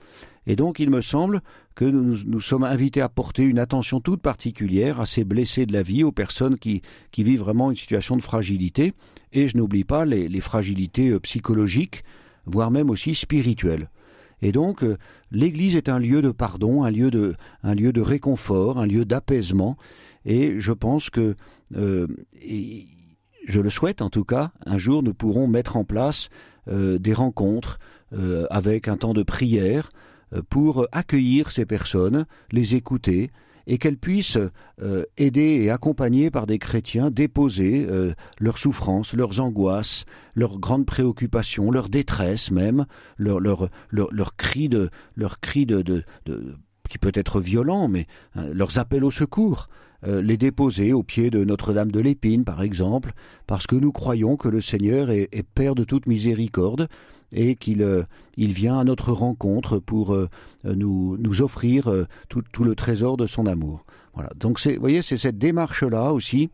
Et 0.46 0.56
donc 0.56 0.78
il 0.78 0.90
me 0.90 1.00
semble 1.00 1.42
que 1.74 1.84
nous, 1.84 2.16
nous, 2.24 2.40
sommes 2.40 2.64
invités 2.64 3.00
à 3.00 3.08
porter 3.08 3.42
une 3.42 3.58
attention 3.58 4.00
toute 4.00 4.22
particulière 4.22 5.00
à 5.00 5.06
ces 5.06 5.24
blessés 5.24 5.66
de 5.66 5.72
la 5.72 5.82
vie, 5.82 6.04
aux 6.04 6.12
personnes 6.12 6.58
qui, 6.58 6.82
qui 7.10 7.22
vivent 7.22 7.40
vraiment 7.40 7.70
une 7.70 7.76
situation 7.76 8.16
de 8.16 8.22
fragilité, 8.22 8.94
et 9.32 9.48
je 9.48 9.56
n'oublie 9.56 9.84
pas 9.84 10.04
les, 10.04 10.28
les 10.28 10.40
fragilités 10.40 11.18
psychologiques, 11.20 12.02
voire 12.46 12.70
même 12.70 12.90
aussi 12.90 13.14
spirituelles. 13.14 13.88
Et 14.42 14.52
donc, 14.52 14.82
euh, 14.82 14.96
l'Église 15.30 15.76
est 15.76 15.88
un 15.88 15.98
lieu 15.98 16.22
de 16.22 16.30
pardon, 16.30 16.84
un 16.84 16.90
lieu 16.90 17.10
de, 17.10 17.34
un 17.62 17.74
lieu 17.74 17.92
de 17.92 18.00
réconfort, 18.00 18.78
un 18.78 18.86
lieu 18.86 19.04
d'apaisement. 19.04 19.76
Et 20.24 20.60
je 20.60 20.72
pense 20.72 21.10
que, 21.10 21.36
euh, 21.76 22.06
je 23.46 23.60
le 23.60 23.70
souhaite 23.70 24.02
en 24.02 24.10
tout 24.10 24.24
cas, 24.24 24.50
un 24.66 24.76
jour 24.76 25.02
nous 25.02 25.14
pourrons 25.14 25.46
mettre 25.46 25.76
en 25.76 25.84
place 25.84 26.28
euh, 26.68 26.98
des 26.98 27.12
rencontres 27.12 27.78
avec 28.50 28.86
un 28.86 28.96
temps 28.96 29.12
de 29.12 29.24
prière 29.24 29.90
pour 30.50 30.86
accueillir 30.92 31.50
ces 31.50 31.66
personnes, 31.66 32.26
les 32.50 32.74
écouter, 32.74 33.30
et 33.66 33.78
qu'elles 33.78 33.98
puissent 33.98 34.38
euh, 34.80 35.04
aider 35.16 35.60
et 35.62 35.70
accompagner 35.70 36.30
par 36.30 36.46
des 36.46 36.58
chrétiens 36.58 37.10
déposer 37.10 37.86
euh, 37.88 38.12
leurs 38.38 38.58
souffrances, 38.58 39.12
leurs 39.12 39.40
angoisses, 39.40 40.04
leurs 40.34 40.58
grandes 40.58 40.86
préoccupations, 40.86 41.70
leur 41.70 41.88
détresse 41.88 42.50
même, 42.50 42.86
leur 43.18 43.40
leur 43.40 44.36
cri 44.36 44.68
de 44.68 44.90
de, 45.16 46.04
qui 46.88 46.98
peut 46.98 47.12
être 47.14 47.40
violent, 47.40 47.88
mais 47.88 48.06
hein, 48.36 48.46
leurs 48.52 48.78
appels 48.78 49.04
au 49.04 49.10
secours, 49.10 49.68
euh, 50.06 50.22
les 50.22 50.36
déposer 50.36 50.92
au 50.92 51.02
pied 51.02 51.30
de 51.30 51.42
Notre-Dame 51.42 51.90
de 51.90 52.00
l'Épine, 52.00 52.44
par 52.44 52.62
exemple, 52.62 53.12
parce 53.46 53.66
que 53.66 53.76
nous 53.76 53.92
croyons 53.92 54.36
que 54.36 54.48
le 54.48 54.60
Seigneur 54.60 55.10
est, 55.10 55.28
Père 55.54 55.74
de 55.74 55.84
toute 55.84 56.06
miséricorde 56.06 56.88
et 57.32 57.56
qu'il 57.56 58.06
il 58.36 58.52
vient 58.52 58.78
à 58.78 58.84
notre 58.84 59.12
rencontre 59.12 59.78
pour 59.78 60.16
nous, 60.64 61.16
nous 61.18 61.42
offrir 61.42 61.90
tout, 62.28 62.42
tout, 62.52 62.64
le 62.64 62.74
trésor 62.74 63.16
de 63.16 63.26
son 63.26 63.46
amour. 63.46 63.84
Voilà. 64.14 64.30
Donc 64.36 64.60
vous 64.64 64.80
voyez, 64.80 65.02
c'est 65.02 65.16
cette 65.16 65.38
démarche-là 65.38 66.12
aussi. 66.12 66.50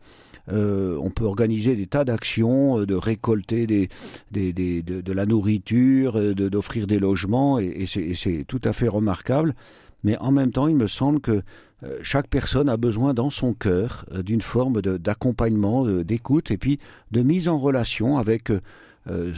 on 0.47 1.11
peut 1.13 1.25
organiser 1.25 1.75
des 1.75 1.87
tas 1.87 2.05
d'actions, 2.05 2.83
de 2.85 2.95
récolter 2.95 3.67
des, 3.67 3.89
des, 4.31 4.53
des 4.53 4.81
de, 4.81 5.13
la 5.13 5.25
nourriture, 5.25 6.35
d'offrir 6.35 6.87
des 6.87 6.99
logements, 6.99 7.59
et, 7.59 7.85
et 7.95 8.13
c'est 8.15 8.45
tout 8.47 8.61
à 8.63 8.73
fait 8.73 8.87
remarquable. 8.87 9.55
Mais 10.03 10.17
en 10.17 10.31
même 10.31 10.51
temps, 10.51 10.67
il 10.67 10.75
me 10.75 10.87
semble 10.87 11.19
que 11.21 11.43
euh, 11.83 11.97
chaque 12.01 12.27
personne 12.27 12.69
a 12.69 12.77
besoin 12.77 13.13
dans 13.13 13.29
son 13.29 13.53
cœur 13.53 14.05
euh, 14.11 14.23
d'une 14.23 14.41
forme 14.41 14.81
d'accompagnement, 14.81 15.85
d'écoute 15.85 16.51
et 16.51 16.57
puis 16.57 16.79
de 17.11 17.21
mise 17.21 17.49
en 17.49 17.57
relation 17.57 18.17
avec 18.17 18.51
euh, 19.07 19.33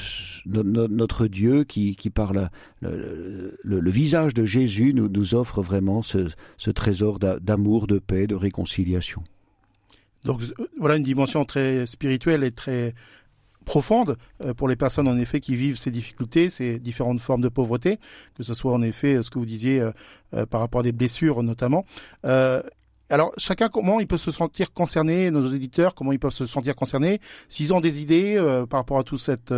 notre 0.45 1.28
Dieu 1.28 1.63
qui, 1.63 1.95
qui 1.95 2.10
par 2.10 2.34
le, 2.82 3.89
visage 3.89 4.34
de 4.34 4.45
Jésus 4.45 4.93
nous, 4.93 5.36
offre 5.36 5.62
vraiment 5.62 6.01
ce, 6.01 6.30
trésor 6.71 7.19
d'amour, 7.19 7.88
de 7.88 7.99
paix, 7.99 8.28
de 8.28 8.36
réconciliation. 8.36 9.23
Donc 10.23 10.41
voilà 10.80 10.97
une 10.97 11.04
dimension 11.04 11.45
très 11.45 11.86
spirituelle 11.86 12.43
et 12.43 12.51
très 12.51 12.93
profonde 13.63 14.17
pour 14.58 14.67
les 14.67 14.75
personnes 14.75 15.08
en 15.08 15.17
effet 15.17 15.39
qui 15.39 15.56
vivent 15.56 15.78
ces 15.78 15.91
difficultés, 15.91 16.49
ces 16.49 16.80
différentes 16.80 17.19
formes 17.19 17.41
de 17.41 17.49
pauvreté, 17.49 17.99
que 18.36 18.43
ce 18.43 18.54
soit 18.54 18.73
en 18.73 18.82
effet 18.82 19.21
ce 19.23 19.30
que 19.30 19.39
vous 19.39 19.45
disiez 19.45 19.82
euh, 20.36 20.45
par 20.45 20.60
rapport 20.60 20.82
à 20.82 20.84
des 20.84 20.91
blessures 20.91 21.43
notamment. 21.43 21.86
Euh, 22.25 22.62
alors 23.09 23.31
chacun 23.37 23.69
comment 23.69 23.99
il 23.99 24.07
peut 24.07 24.17
se 24.17 24.31
sentir 24.31 24.73
concerné, 24.73 25.31
nos 25.31 25.47
éditeurs 25.47 25.95
comment 25.95 26.11
ils 26.11 26.19
peuvent 26.19 26.33
se 26.33 26.45
sentir 26.45 26.75
concernés, 26.75 27.19
s'ils 27.49 27.73
ont 27.73 27.81
des 27.81 28.01
idées 28.01 28.35
euh, 28.37 28.65
par 28.65 28.79
rapport 28.79 28.99
à 28.99 29.03
toute 29.03 29.19
cette 29.19 29.53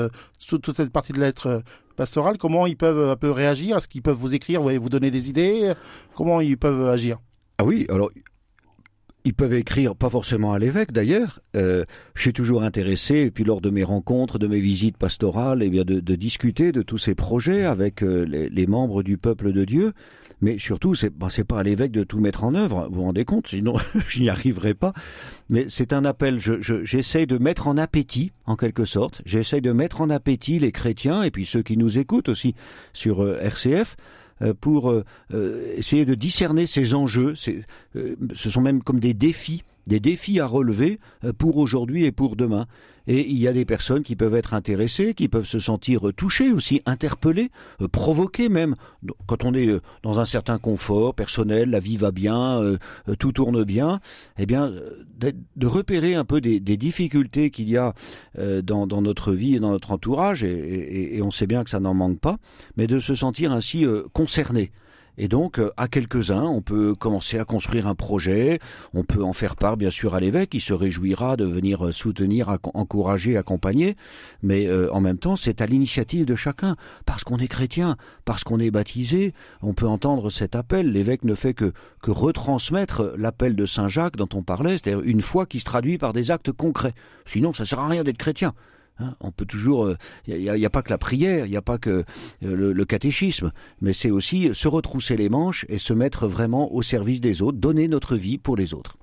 toute 0.49 0.75
cette 0.75 0.91
partie 0.91 1.13
de 1.13 1.19
lettre 1.19 1.63
pastorale, 1.95 2.37
comment 2.37 2.67
ils 2.67 2.77
peuvent 2.77 3.09
un 3.09 3.15
peu 3.15 3.31
réagir, 3.31 3.77
est-ce 3.77 3.87
qu'ils 3.87 4.01
peuvent 4.01 4.17
vous 4.17 4.35
écrire, 4.35 4.61
vous 4.61 4.89
donner 4.89 5.11
des 5.11 5.29
idées, 5.29 5.73
comment 6.15 6.39
ils 6.41 6.57
peuvent 6.57 6.87
agir? 6.87 7.19
Ah 7.57 7.65
oui, 7.65 7.85
alors 7.89 8.09
ils 9.25 9.33
peuvent 9.33 9.55
écrire, 9.55 9.95
pas 9.95 10.09
forcément 10.09 10.53
à 10.53 10.59
l'évêque 10.59 10.93
d'ailleurs. 10.93 11.41
Euh, 11.57 11.83
je 12.13 12.21
suis 12.21 12.33
toujours 12.33 12.63
intéressé, 12.63 13.15
et 13.15 13.31
puis 13.31 13.43
lors 13.43 13.59
de 13.59 13.69
mes 13.69 13.83
rencontres, 13.83 14.39
de 14.39 14.47
mes 14.47 14.59
visites 14.59 14.97
pastorales, 14.97 15.61
eh 15.63 15.69
bien 15.69 15.83
de, 15.83 16.15
discuter 16.15 16.71
de 16.71 16.81
tous 16.81 16.97
ces 16.97 17.13
projets 17.13 17.65
avec 17.65 18.01
les, 18.01 18.67
membres 18.67 19.03
du 19.03 19.17
peuple 19.17 19.51
de 19.51 19.65
Dieu. 19.65 19.93
Mais 20.41 20.57
surtout, 20.59 20.93
c'est 20.95 21.11
c'est 21.29 21.43
pas 21.43 21.59
à 21.59 21.63
l'évêque 21.63 21.91
de 21.91 22.03
tout 22.03 22.19
mettre 22.19 22.43
en 22.43 22.53
œuvre. 22.53 22.87
Vous 22.89 22.97
vous 22.97 23.03
rendez 23.03 23.25
compte 23.25 23.47
Sinon, 23.47 23.75
je 24.07 24.21
n'y 24.21 24.29
arriverai 24.29 24.73
pas. 24.73 24.93
Mais 25.49 25.65
c'est 25.69 25.93
un 25.93 26.05
appel. 26.05 26.39
J'essaie 26.39 27.21
je, 27.21 27.25
de 27.25 27.37
mettre 27.37 27.67
en 27.67 27.77
appétit, 27.77 28.31
en 28.45 28.55
quelque 28.55 28.85
sorte. 28.85 29.21
J'essaie 29.25 29.61
de 29.61 29.71
mettre 29.71 30.01
en 30.01 30.09
appétit 30.09 30.59
les 30.59 30.71
chrétiens 30.71 31.23
et 31.23 31.31
puis 31.31 31.45
ceux 31.45 31.63
qui 31.63 31.77
nous 31.77 31.97
écoutent 31.97 32.29
aussi 32.29 32.55
sur 32.93 33.23
euh, 33.23 33.39
RCF 33.41 33.95
euh, 34.41 34.53
pour 34.53 34.91
euh, 34.91 35.03
essayer 35.75 36.05
de 36.05 36.13
discerner 36.13 36.65
ces 36.67 36.93
enjeux. 36.93 37.33
Ce 37.35 38.49
sont 38.49 38.61
même 38.61 38.83
comme 38.83 38.99
des 38.99 39.13
défis 39.13 39.63
des 39.87 39.99
défis 39.99 40.39
à 40.39 40.45
relever 40.45 40.99
euh, 41.23 41.33
pour 41.33 41.57
aujourd'hui 41.57 42.05
et 42.05 42.11
pour 42.11 42.35
demain. 42.35 42.67
Et 43.09 43.25
il 43.29 43.37
y 43.37 43.47
a 43.47 43.53
des 43.53 43.63
personnes 43.63 44.03
qui 44.03 44.17
peuvent 44.17 44.35
être 44.35 44.53
intéressées, 44.53 45.13
qui 45.13 45.29
peuvent 45.29 45.45
se 45.45 45.59
sentir 45.59 46.11
touchées 46.15 46.51
aussi, 46.51 46.81
interpellées, 46.85 47.51
euh, 47.81 47.87
provoquées 47.87 48.49
même. 48.49 48.75
Quand 49.27 49.45
on 49.45 49.53
est 49.53 49.67
euh, 49.67 49.79
dans 50.03 50.19
un 50.19 50.25
certain 50.25 50.57
confort 50.57 51.15
personnel, 51.15 51.69
la 51.69 51.79
vie 51.79 51.95
va 51.95 52.11
bien, 52.11 52.61
tout 53.17 53.31
tourne 53.31 53.63
bien, 53.63 54.01
eh 54.37 54.45
bien, 54.45 54.71
de 55.19 55.67
repérer 55.67 56.15
un 56.15 56.25
peu 56.25 56.41
des, 56.41 56.59
difficultés 56.59 57.49
qu'il 57.49 57.69
y 57.69 57.77
a 57.77 57.93
dans, 58.63 59.01
notre 59.01 59.31
vie 59.31 59.55
et 59.55 59.59
dans 59.59 59.71
notre 59.71 59.91
entourage, 59.91 60.43
et, 60.43 61.17
et 61.17 61.21
on 61.21 61.31
sait 61.31 61.47
bien 61.47 61.63
que 61.63 61.69
ça 61.69 61.79
n'en 61.79 61.93
manque 61.93 62.19
pas, 62.19 62.37
mais 62.75 62.87
de 62.87 62.99
se 62.99 63.15
sentir 63.15 63.51
ainsi 63.51 63.85
concerné. 64.13 64.71
Et 65.17 65.27
donc, 65.27 65.59
euh, 65.59 65.71
à 65.77 65.87
quelques-uns, 65.87 66.43
on 66.43 66.61
peut 66.61 66.93
commencer 66.93 67.39
à 67.39 67.45
construire 67.45 67.87
un 67.87 67.95
projet. 67.95 68.59
On 68.93 69.03
peut 69.03 69.23
en 69.23 69.33
faire 69.33 69.55
part, 69.55 69.77
bien 69.77 69.89
sûr, 69.89 70.13
à 70.13 70.19
l'évêque. 70.19 70.51
qui 70.51 70.59
se 70.59 70.73
réjouira 70.73 71.35
de 71.37 71.45
venir 71.45 71.87
euh, 71.87 71.91
soutenir, 71.91 72.57
encourager, 72.73 73.37
accompagner. 73.37 73.95
Mais 74.43 74.67
euh, 74.67 74.93
en 74.93 75.01
même 75.01 75.17
temps, 75.17 75.35
c'est 75.35 75.61
à 75.61 75.65
l'initiative 75.65 76.25
de 76.25 76.35
chacun. 76.35 76.75
Parce 77.05 77.23
qu'on 77.23 77.37
est 77.37 77.47
chrétien, 77.47 77.97
parce 78.25 78.43
qu'on 78.43 78.59
est 78.59 78.71
baptisé, 78.71 79.33
on 79.61 79.73
peut 79.73 79.87
entendre 79.87 80.29
cet 80.29 80.55
appel. 80.55 80.91
L'évêque 80.91 81.23
ne 81.23 81.35
fait 81.35 81.53
que, 81.53 81.73
que 82.01 82.11
retransmettre 82.11 83.13
l'appel 83.17 83.55
de 83.55 83.65
Saint 83.65 83.87
Jacques 83.87 84.17
dont 84.17 84.29
on 84.33 84.43
parlait, 84.43 84.77
c'est-à-dire 84.77 85.01
une 85.01 85.21
foi 85.21 85.45
qui 85.45 85.59
se 85.59 85.65
traduit 85.65 85.97
par 85.97 86.13
des 86.13 86.31
actes 86.31 86.51
concrets. 86.51 86.93
Sinon, 87.25 87.53
ça 87.53 87.65
sert 87.65 87.79
à 87.79 87.87
rien 87.87 88.03
d'être 88.03 88.17
chrétien. 88.17 88.53
Hein, 88.99 89.13
on 89.19 89.31
peut 89.31 89.45
toujours, 89.45 89.91
il 90.25 90.33
euh, 90.33 90.57
n'y 90.57 90.65
a, 90.65 90.69
pas 90.71 90.81
que 90.81 90.89
la 90.89 90.97
prière, 90.97 91.45
il 91.45 91.51
n'y 91.51 91.57
a 91.57 91.61
pas 91.61 91.77
que 91.77 92.03
euh, 92.43 92.73
le, 92.73 92.85
catéchisme, 92.85 93.51
mais 93.79 93.93
c'est 93.93 94.09
aussi 94.09 94.49
se 94.53 94.67
retrousser 94.67 95.15
les 95.15 95.29
manches 95.29 95.65
et 95.69 95.77
se 95.77 95.93
mettre 95.93 96.27
vraiment 96.27 96.73
au 96.73 96.81
service 96.81 97.21
des 97.21 97.43
autres, 97.43 97.59
donner 97.59 97.87
notre 97.87 98.15
vie 98.15 98.39
pour 98.39 98.57
les 98.57 98.73
autres. 98.73 98.97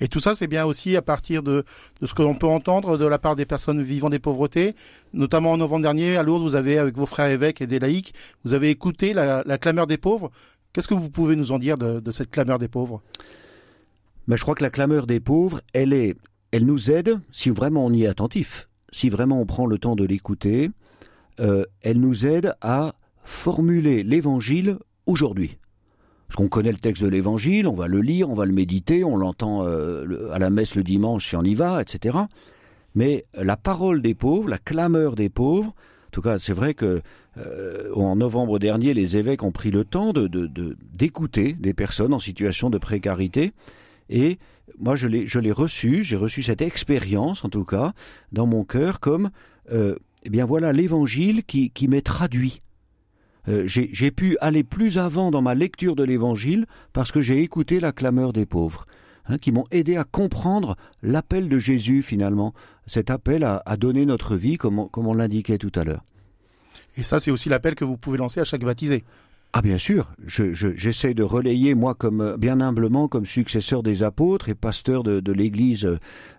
Et 0.00 0.08
tout 0.08 0.20
ça, 0.20 0.34
c'est 0.34 0.46
bien 0.46 0.64
aussi 0.64 0.96
à 0.96 1.02
partir 1.02 1.42
de, 1.42 1.64
ce 2.02 2.14
que 2.14 2.22
l'on 2.22 2.34
peut 2.34 2.46
entendre 2.46 2.96
de 2.96 3.04
la 3.04 3.18
part 3.18 3.36
des 3.36 3.46
personnes 3.46 3.82
vivant 3.82 4.10
des 4.10 4.18
pauvretés. 4.18 4.74
Notamment 5.12 5.52
en 5.52 5.56
novembre 5.56 5.82
dernier, 5.82 6.16
à 6.16 6.22
Lourdes, 6.22 6.42
vous 6.42 6.54
avez, 6.54 6.78
avec 6.78 6.96
vos 6.96 7.06
frères 7.06 7.30
évêques 7.30 7.60
et 7.60 7.66
des 7.66 7.78
laïcs, 7.78 8.14
vous 8.44 8.52
avez 8.52 8.70
écouté 8.70 9.12
la, 9.12 9.58
clameur 9.58 9.86
des 9.86 9.98
pauvres. 9.98 10.30
Qu'est-ce 10.72 10.88
que 10.88 10.94
vous 10.94 11.10
pouvez 11.10 11.36
nous 11.36 11.52
en 11.52 11.58
dire 11.58 11.78
de, 11.78 12.10
cette 12.10 12.30
clameur 12.30 12.58
des 12.58 12.68
pauvres? 12.68 13.02
Ben, 14.28 14.36
Je 14.36 14.42
crois 14.42 14.54
que 14.54 14.62
la 14.62 14.70
clameur 14.70 15.06
des 15.06 15.20
pauvres, 15.20 15.62
elle, 15.72 15.92
est, 15.92 16.16
elle 16.52 16.66
nous 16.66 16.90
aide 16.90 17.18
si 17.32 17.50
vraiment 17.50 17.86
on 17.86 17.92
y 17.92 18.04
est 18.04 18.08
attentif 18.08 18.68
si 18.96 19.10
vraiment 19.10 19.38
on 19.38 19.44
prend 19.44 19.66
le 19.66 19.76
temps 19.76 19.94
de 19.94 20.04
l'écouter, 20.04 20.70
euh, 21.38 21.66
elle 21.82 22.00
nous 22.00 22.26
aide 22.26 22.54
à 22.62 22.94
formuler 23.22 24.02
l'évangile 24.02 24.78
aujourd'hui. 25.04 25.58
Parce 26.26 26.36
qu'on 26.36 26.48
connaît 26.48 26.72
le 26.72 26.78
texte 26.78 27.04
de 27.04 27.08
l'évangile, 27.08 27.68
on 27.68 27.74
va 27.74 27.88
le 27.88 28.00
lire, 28.00 28.30
on 28.30 28.34
va 28.34 28.46
le 28.46 28.54
méditer, 28.54 29.04
on 29.04 29.18
l'entend 29.18 29.66
euh, 29.66 30.32
à 30.32 30.38
la 30.38 30.48
messe 30.48 30.76
le 30.76 30.82
dimanche 30.82 31.28
si 31.28 31.36
on 31.36 31.42
y 31.42 31.52
va, 31.52 31.82
etc. 31.82 32.16
Mais 32.94 33.26
la 33.34 33.58
parole 33.58 34.00
des 34.00 34.14
pauvres, 34.14 34.48
la 34.48 34.56
clameur 34.56 35.14
des 35.14 35.28
pauvres, 35.28 35.68
en 35.68 36.10
tout 36.10 36.22
cas 36.22 36.38
c'est 36.38 36.54
vrai 36.54 36.72
que 36.72 37.02
euh, 37.36 37.92
en 37.94 38.16
novembre 38.16 38.58
dernier, 38.58 38.94
les 38.94 39.18
évêques 39.18 39.42
ont 39.42 39.52
pris 39.52 39.70
le 39.70 39.84
temps 39.84 40.14
d'écouter 40.94 41.52
des 41.52 41.74
personnes 41.74 42.14
en 42.14 42.18
situation 42.18 42.70
de 42.70 42.78
précarité 42.78 43.52
et 44.08 44.38
moi, 44.78 44.96
je 44.96 45.06
l'ai, 45.06 45.52
reçu, 45.52 46.02
j'ai 46.02 46.16
reçu 46.16 46.42
cette 46.42 46.62
expérience, 46.62 47.44
en 47.44 47.48
tout 47.48 47.64
cas, 47.64 47.92
dans 48.32 48.46
mon 48.46 48.64
cœur, 48.64 49.00
comme, 49.00 49.30
euh, 49.72 49.96
eh 50.22 50.30
bien 50.30 50.44
voilà, 50.44 50.72
l'évangile 50.72 51.44
qui, 51.44 51.72
m'est 51.88 52.04
traduit. 52.04 52.60
Euh, 53.48 53.64
j'ai, 53.66 54.10
pu 54.10 54.36
aller 54.40 54.64
plus 54.64 54.98
avant 54.98 55.30
dans 55.30 55.42
ma 55.42 55.54
lecture 55.54 55.94
de 55.94 56.02
l'évangile 56.02 56.66
parce 56.92 57.12
que 57.12 57.20
j'ai 57.20 57.42
écouté 57.42 57.78
la 57.78 57.92
clameur 57.92 58.32
des 58.32 58.44
pauvres, 58.44 58.86
hein, 59.26 59.38
qui 59.38 59.52
m'ont 59.52 59.66
aidé 59.70 59.96
à 59.96 60.04
comprendre 60.04 60.76
l'appel 61.02 61.48
de 61.48 61.58
Jésus, 61.58 62.02
finalement, 62.02 62.54
cet 62.86 63.10
appel 63.10 63.44
à, 63.44 63.76
donner 63.76 64.04
notre 64.04 64.36
vie, 64.36 64.56
comme 64.56 64.88
on 64.94 65.14
l'indiquait 65.14 65.58
tout 65.58 65.72
à 65.74 65.84
l'heure. 65.84 66.04
Et 66.96 67.02
ça, 67.02 67.20
c'est 67.20 67.30
aussi 67.30 67.48
l'appel 67.48 67.74
que 67.74 67.84
vous 67.84 67.96
pouvez 67.96 68.18
lancer 68.18 68.40
à 68.40 68.44
chaque 68.44 68.64
baptisé. 68.64 69.04
Ah 69.58 69.62
bien 69.62 69.78
sûr, 69.78 70.12
j'essaie 70.26 71.14
de 71.14 71.22
relayer 71.22 71.74
moi 71.74 71.94
comme 71.94 72.20
euh, 72.20 72.36
bien 72.36 72.60
humblement 72.60 73.08
comme 73.08 73.24
successeur 73.24 73.82
des 73.82 74.02
apôtres 74.02 74.50
et 74.50 74.54
pasteur 74.54 75.02
de, 75.02 75.32
l'église 75.32 75.86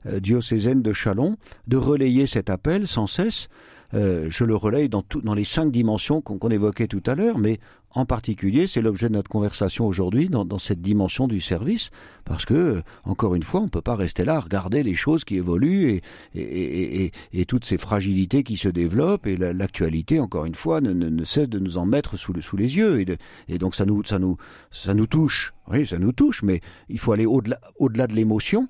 euh, 0.05 0.19
diocésaine 0.19 0.83
de 0.83 0.93
Chalon, 0.93 1.35
de 1.65 1.77
relayer 1.77 2.27
cet 2.27 2.51
appel 2.51 2.85
sans 2.87 3.07
cesse. 3.07 3.49
Euh, 3.93 4.27
je 4.29 4.43
le 4.43 4.55
relaye 4.55 4.89
dans, 4.89 5.01
tout, 5.01 5.21
dans 5.21 5.33
les 5.33 5.43
cinq 5.43 5.71
dimensions 5.71 6.21
qu'on 6.21 6.49
évoquait 6.49 6.87
tout 6.87 7.03
à 7.05 7.15
l'heure, 7.15 7.37
mais 7.37 7.59
en 7.91 8.05
particulier, 8.05 8.67
c'est 8.67 8.81
l'objet 8.81 9.07
de 9.07 9.13
notre 9.13 9.29
conversation 9.29 9.87
aujourd'hui 9.87 10.29
dans, 10.29 10.45
dans, 10.45 10.59
cette 10.59 10.81
dimension 10.81 11.27
du 11.27 11.39
service, 11.39 11.89
parce 12.25 12.45
que, 12.45 12.83
encore 13.05 13.33
une 13.33 13.43
fois, 13.43 13.61
on 13.61 13.63
ne 13.63 13.69
peut 13.69 13.81
pas 13.81 13.95
rester 13.95 14.25
là 14.25 14.35
à 14.35 14.39
regarder 14.39 14.83
les 14.83 14.93
choses 14.93 15.23
qui 15.23 15.37
évoluent 15.37 15.93
et, 15.93 16.01
et, 16.35 17.05
et, 17.05 17.11
et 17.33 17.45
toutes 17.45 17.65
ces 17.65 17.77
fragilités 17.77 18.43
qui 18.43 18.57
se 18.57 18.67
développent, 18.67 19.25
et 19.25 19.37
l'actualité, 19.37 20.19
encore 20.19 20.45
une 20.45 20.53
fois, 20.53 20.81
ne, 20.81 20.91
ne, 20.91 21.23
cesse 21.23 21.49
de 21.49 21.59
nous 21.59 21.77
en 21.77 21.85
mettre 21.85 22.17
sous, 22.17 22.33
le, 22.33 22.41
sous 22.41 22.57
les 22.57 22.75
yeux, 22.75 22.99
et, 22.99 23.05
de, 23.05 23.17
donc 23.57 23.73
ça 23.73 23.85
nous, 23.85 24.03
ça, 24.03 24.19
nous, 24.19 24.37
ça 24.69 24.93
nous 24.93 25.07
touche, 25.07 25.53
oui, 25.69 25.87
ça 25.87 25.97
nous 25.97 26.11
touche, 26.11 26.43
mais 26.43 26.61
il 26.89 26.99
faut 26.99 27.13
aller 27.13 27.25
au-delà 27.25 27.59
au 27.79 27.89
-delà 27.89 28.07
de 28.07 28.13
l'émotion, 28.13 28.67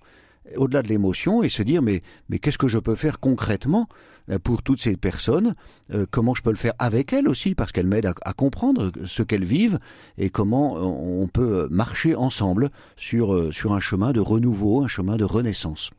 au-delà 0.56 0.82
de 0.82 0.88
l'émotion 0.88 1.44
et 1.44 1.50
se 1.50 1.64
dire 1.64 1.82
mais, 1.82 2.02
mais 2.30 2.40
qu'est-ce 2.40 2.58
que 2.58 2.68
je 2.68 2.80
peux 2.80 2.96
faire 2.96 3.20
concrètement 3.20 3.88
euh, 4.30 4.40
pour 4.40 4.64
toutes 4.64 4.82
ces 4.82 4.98
personnes 4.98 5.56
euh, 5.94 6.06
Comment 6.10 6.34
je 6.34 6.42
peux 6.42 6.50
le 6.50 6.58
faire 6.58 6.74
avec 6.80 7.14
elles 7.14 7.28
aussi 7.28 7.56
parce 7.56 7.72
qu'elles 7.72 7.88
m'aident 7.88 8.14
à, 8.24 8.34
comprendre 8.34 8.92
ce 9.06 9.24
qu'elles 9.24 9.46
vivent 9.46 9.80
et 10.18 10.30
comment 10.30 10.76
on 10.76 11.28
peut 11.28 11.68
marcher 11.72 12.16
ensemble 12.16 12.70
sur, 12.96 13.54
sur 13.54 13.74
un 13.74 13.80
chemin 13.80 14.12
de 14.12 14.20
renouveau, 14.20 14.84
un 14.84 14.88
chemin 14.88 15.18
de 15.18 15.24
renaissance. 15.24 15.92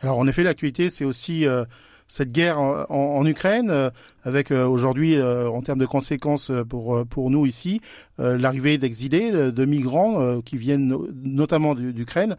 Alors 0.00 0.18
en 0.18 0.28
effet 0.28 0.44
l'actualité 0.44 0.90
c'est 0.90 1.04
aussi 1.04 1.46
euh, 1.46 1.64
cette 2.08 2.32
guerre 2.32 2.58
en, 2.58 3.24
Ukraine, 3.26 3.68
euh, 3.70 3.90
avec 4.24 4.50
euh, 4.50 4.66
aujourd'hui, 4.66 5.16
euh, 5.16 5.48
en 5.48 5.60
termes 5.60 5.78
de 5.78 5.86
conséquences 5.86 6.50
pour 6.68 7.06
pour 7.06 7.30
nous 7.30 7.46
ici, 7.46 7.80
l'arrivée 8.18 8.78
d'exilés, 8.78 9.30
de 9.30 9.64
migrants 9.64 10.40
qui 10.42 10.56
viennent 10.56 10.96
notamment 11.22 11.74
d'Ukraine. 11.74 12.36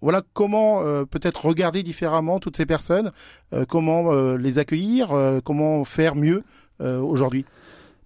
voilà 0.00 0.22
comment 0.32 0.82
peut-être 1.04 1.44
regarder 1.44 1.82
différemment 1.82 2.40
toutes 2.40 2.56
ces 2.56 2.66
personnes, 2.66 3.12
comment 3.68 4.34
les 4.34 4.58
accueillir, 4.58 5.14
comment 5.44 5.84
faire 5.84 6.16
mieux 6.16 6.42
aujourd'hui 6.80 7.44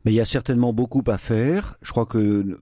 Mais 0.05 0.13
il 0.13 0.17
y 0.17 0.21
a 0.21 0.27
certainement 0.27 0.73
beaucoup 0.73 1.03
à 1.07 1.17
faire. 1.19 1.77
Je 1.83 1.91
crois 1.91 2.07
que 2.07 2.59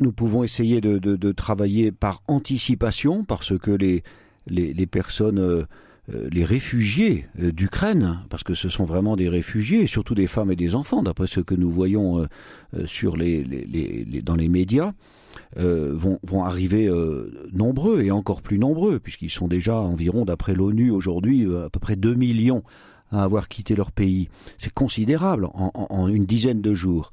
nous 0.00 0.12
pouvons 0.12 0.44
essayer 0.44 0.80
de, 0.80 0.98
de, 0.98 1.16
de 1.16 1.32
travailler 1.32 1.90
par 1.90 2.22
anticipation 2.28 3.24
parce 3.24 3.58
que 3.58 3.70
les, 3.70 4.02
les, 4.46 4.72
les 4.72 4.86
personnes 4.86 5.66
les 6.08 6.44
réfugiés 6.44 7.26
euh, 7.40 7.50
d'Ukraine, 7.50 8.20
parce 8.28 8.42
que 8.42 8.54
ce 8.54 8.68
sont 8.68 8.84
vraiment 8.84 9.16
des 9.16 9.28
réfugiés, 9.28 9.86
surtout 9.86 10.14
des 10.14 10.26
femmes 10.26 10.50
et 10.50 10.56
des 10.56 10.74
enfants, 10.74 11.02
d'après 11.02 11.26
ce 11.26 11.40
que 11.40 11.54
nous 11.54 11.70
voyons 11.70 12.20
euh, 12.20 12.86
sur 12.86 13.16
les, 13.16 13.42
dans 14.22 14.36
les 14.36 14.48
médias, 14.48 14.92
vont, 15.56 16.44
arriver 16.44 16.90
nombreux 17.52 18.02
et 18.02 18.10
encore 18.10 18.42
plus 18.42 18.58
nombreux, 18.58 18.98
puisqu'ils 18.98 19.30
sont 19.30 19.48
déjà 19.48 19.76
environ, 19.76 20.24
d'après 20.24 20.54
l'ONU 20.54 20.90
aujourd'hui, 20.90 21.46
à 21.56 21.70
peu 21.70 21.80
près 21.80 21.96
2 21.96 22.14
millions 22.14 22.62
à 23.12 23.22
avoir 23.22 23.48
quitté 23.48 23.76
leur 23.76 23.92
pays. 23.92 24.28
C'est 24.58 24.72
considérable 24.72 25.46
en, 25.52 26.08
une 26.08 26.26
dizaine 26.26 26.60
de 26.60 26.74
jours. 26.74 27.12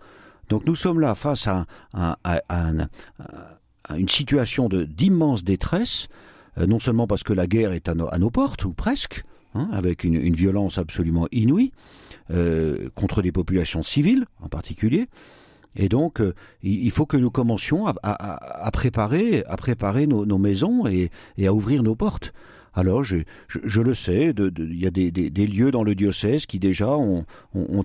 Donc 0.49 0.65
nous 0.65 0.75
sommes 0.75 0.99
là 0.99 1.13
face 1.15 1.47
à, 1.47 1.65
à, 1.93 2.17
une 3.95 4.09
situation 4.09 4.69
d'immense 4.69 5.43
détresse 5.43 6.07
euh, 6.07 6.21
non 6.57 6.79
seulement 6.79 7.07
parce 7.07 7.23
que 7.23 7.33
la 7.33 7.47
guerre 7.47 7.71
est 7.71 7.87
à, 7.89 7.93
nos 7.95 8.29
portes, 8.29 8.65
ou 8.65 8.73
presque, 8.73 9.23
hein, 9.55 9.69
avec 9.71 10.03
une, 10.03 10.33
violence 10.33 10.77
absolument 10.77 11.27
inouïe, 11.31 11.71
euh, 12.31 12.89
contre 12.95 13.21
des 13.21 13.31
populations 13.31 13.83
civiles 13.83 14.25
en 14.41 14.49
particulier, 14.49 15.07
et 15.75 15.89
donc, 15.89 16.19
euh, 16.19 16.33
il 16.63 16.91
faut 16.91 17.05
que 17.05 17.17
nous 17.17 17.31
commencions 17.31 17.87
à, 17.87 18.71
préparer, 18.71 19.43
à 19.47 19.55
préparer 19.55 20.05
nos, 20.07 20.37
maisons 20.37 20.85
et, 20.87 21.11
à 21.45 21.53
ouvrir 21.53 21.83
nos 21.83 21.95
portes. 21.95 22.33
Alors, 22.73 23.03
je, 23.03 23.17
le 23.81 23.93
sais, 23.93 24.33
il 24.37 24.79
y 24.79 24.87
a 24.87 24.91
des, 24.91 25.47
lieux 25.47 25.71
dans 25.71 25.83
le 25.83 25.93
diocèse 25.93 26.45
qui 26.45 26.57
déjà 26.57 26.89
ont, 26.89 27.25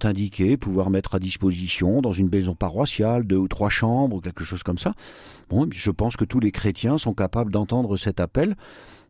indiqué 0.04 0.56
pouvoir 0.56 0.90
mettre 0.90 1.16
à 1.16 1.18
disposition 1.18 2.00
dans 2.00 2.12
une 2.12 2.28
maison 2.28 2.54
paroissiale 2.54 3.26
deux 3.26 3.36
ou 3.36 3.48
trois 3.48 3.70
chambres, 3.70 4.20
quelque 4.20 4.44
chose 4.44 4.62
comme 4.62 4.78
ça. 4.78 4.94
Bon, 5.48 5.68
je 5.72 5.90
pense 5.90 6.16
que 6.16 6.24
tous 6.24 6.38
les 6.38 6.52
chrétiens 6.52 6.98
sont 6.98 7.14
capables 7.14 7.50
d'entendre 7.50 7.96
cet 7.96 8.20
appel. 8.20 8.54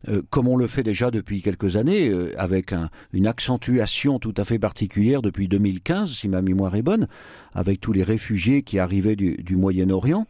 Euh, 0.08 0.22
comme 0.30 0.46
on 0.46 0.56
le 0.56 0.66
fait 0.66 0.82
déjà 0.82 1.10
depuis 1.10 1.42
quelques 1.42 1.76
années, 1.76 2.08
euh, 2.08 2.32
avec 2.38 2.72
une 3.12 3.26
accentuation 3.26 4.18
tout 4.18 4.34
à 4.36 4.44
fait 4.44 4.58
particulière 4.58 5.20
depuis 5.20 5.48
2015, 5.48 6.12
si 6.12 6.28
ma 6.28 6.42
mémoire 6.42 6.76
est 6.76 6.82
bonne, 6.82 7.08
avec 7.54 7.80
tous 7.80 7.92
les 7.92 8.02
réfugiés 8.02 8.62
qui 8.62 8.78
arrivaient 8.78 9.16
du 9.16 9.56
Moyen-Orient 9.56 10.26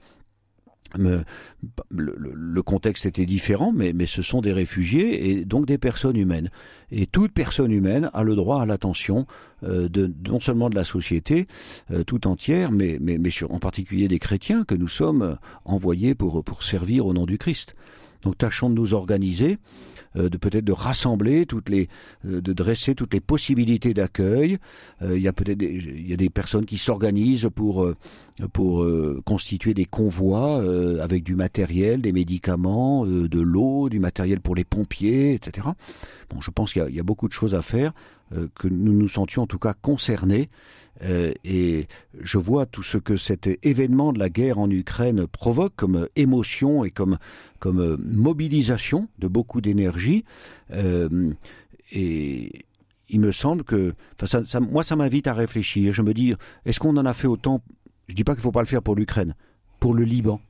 le, 0.98 2.62
contexte 2.62 3.06
était 3.06 3.26
différent, 3.26 3.72
mais, 3.74 3.92
mais, 3.92 4.06
ce 4.06 4.22
sont 4.22 4.40
des 4.40 4.52
réfugiés 4.52 5.30
et 5.30 5.44
donc 5.44 5.66
des 5.66 5.78
personnes 5.78 6.16
humaines. 6.16 6.50
Et 6.90 7.06
toute 7.06 7.32
personne 7.32 7.72
humaine 7.72 8.11
a 8.14 8.22
le 8.22 8.35
droit 8.35 8.62
à 8.62 8.66
l'attention 8.66 9.26
euh, 9.62 9.88
non 10.28 10.40
seulement 10.40 10.70
de 10.70 10.74
la 10.74 10.85
société 10.85 11.46
euh, 11.90 12.04
tout 12.04 12.26
entière, 12.26 12.70
mais, 12.70 12.98
mais, 13.00 13.18
mais 13.18 13.30
en 13.48 13.59
particulier 13.59 14.09
des 14.09 14.18
chrétiens 14.18 14.64
que 14.64 14.74
nous 14.74 14.88
sommes 14.88 15.38
envoyés 15.64 16.14
pour, 16.14 16.44
pour 16.44 16.62
servir 16.62 17.06
au 17.06 17.12
nom 17.12 17.26
du 17.26 17.38
Christ. 17.38 17.74
Donc 18.22 18.38
tâchons 18.38 18.70
de 18.70 18.74
nous 18.74 18.94
organiser 18.94 19.59
de 20.16 20.37
peut-être 20.37 20.64
de 20.64 20.72
rassembler 20.72 21.46
toutes 21.46 21.68
les, 21.68 21.88
euh, 22.26 22.40
de 22.40 22.52
dresser 22.52 22.94
toutes 22.94 23.14
les 23.14 23.20
possibilités 23.20 23.94
d'accueil. 23.94 24.59
Euh, 25.02 25.16
il 25.16 25.22
y 25.22 25.29
a 25.29 25.33
peut-être 25.33 25.62
il 25.62 26.09
y 26.09 26.12
a 26.12 26.16
des 26.16 26.31
personnes 26.31 26.64
qui 26.64 26.79
s'organisent 26.79 27.48
pour 27.55 27.87
pour 28.52 28.87
constituer 29.24 29.72
des 29.72 29.87
convois 29.87 30.62
avec 31.02 31.24
du 31.24 31.35
matériel, 31.37 32.02
des 32.02 32.12
médicaments, 32.12 33.07
de 33.07 33.40
l'eau, 33.40 33.88
du 33.88 33.98
matériel 33.98 34.40
pour 34.40 34.55
les 34.55 34.64
pompiers, 34.64 35.33
etc. 35.33 35.68
Bon, 36.29 36.42
je 36.42 36.50
pense 36.50 36.74
qu'il 36.74 36.87
y, 36.90 36.96
y, 36.96 37.00
a 37.00 37.02
beaucoup 37.02 37.29
de 37.29 37.33
choses 37.33 37.55
à 37.55 37.62
faire, 37.62 37.94
que 38.55 38.68
nous 38.68 38.92
nous 38.92 39.09
sentions 39.09 39.42
en 39.42 39.46
tout 39.46 39.59
cas 39.59 39.72
concernés 39.72 40.50
euh, 41.02 41.32
et 41.44 41.87
je 42.20 42.38
vois 42.38 42.66
tout 42.66 42.82
ce 42.82 42.98
que 42.98 43.16
cet 43.16 43.48
événement 43.62 44.12
de 44.12 44.18
la 44.18 44.28
guerre 44.28 44.59
en 44.59 44.70
Ukraine 44.70 45.26
provoque 45.26 45.74
comme 45.76 46.09
émotion 46.16 46.85
et 46.85 46.90
comme, 46.90 47.18
comme 47.59 47.96
mobilisation 48.02 49.09
de 49.18 49.28
beaucoup 49.28 49.61
d'énergie. 49.61 50.24
Euh, 50.72 51.32
et 51.92 52.64
il 53.09 53.20
me 53.20 53.32
semble 53.32 53.64
que, 53.64 53.94
enfin, 54.20 54.61
moi, 54.61 54.82
ça 54.82 54.96
m'invite 54.96 55.26
à 55.26 55.35
réfléchir. 55.35 55.92
Je 55.92 56.02
me 56.02 56.14
dis, 56.14 56.35
est-ce 56.64 56.80
qu'on 56.80 56.96
en 56.96 57.06
a 57.06 57.12
fait 57.12 57.28
autant? 57.28 57.62
Je 58.09 58.14
dis 58.14 58.24
pas 58.24 58.35
qu'il 58.35 58.42
faut 58.42 58.52
pas 58.52 58.61
le 58.61 58.66
faire 58.66 58.82
pour 58.82 58.96
l'Ukraine, 58.96 59.35
pour 59.80 59.94
le 59.94 60.04
Liban 60.04 60.40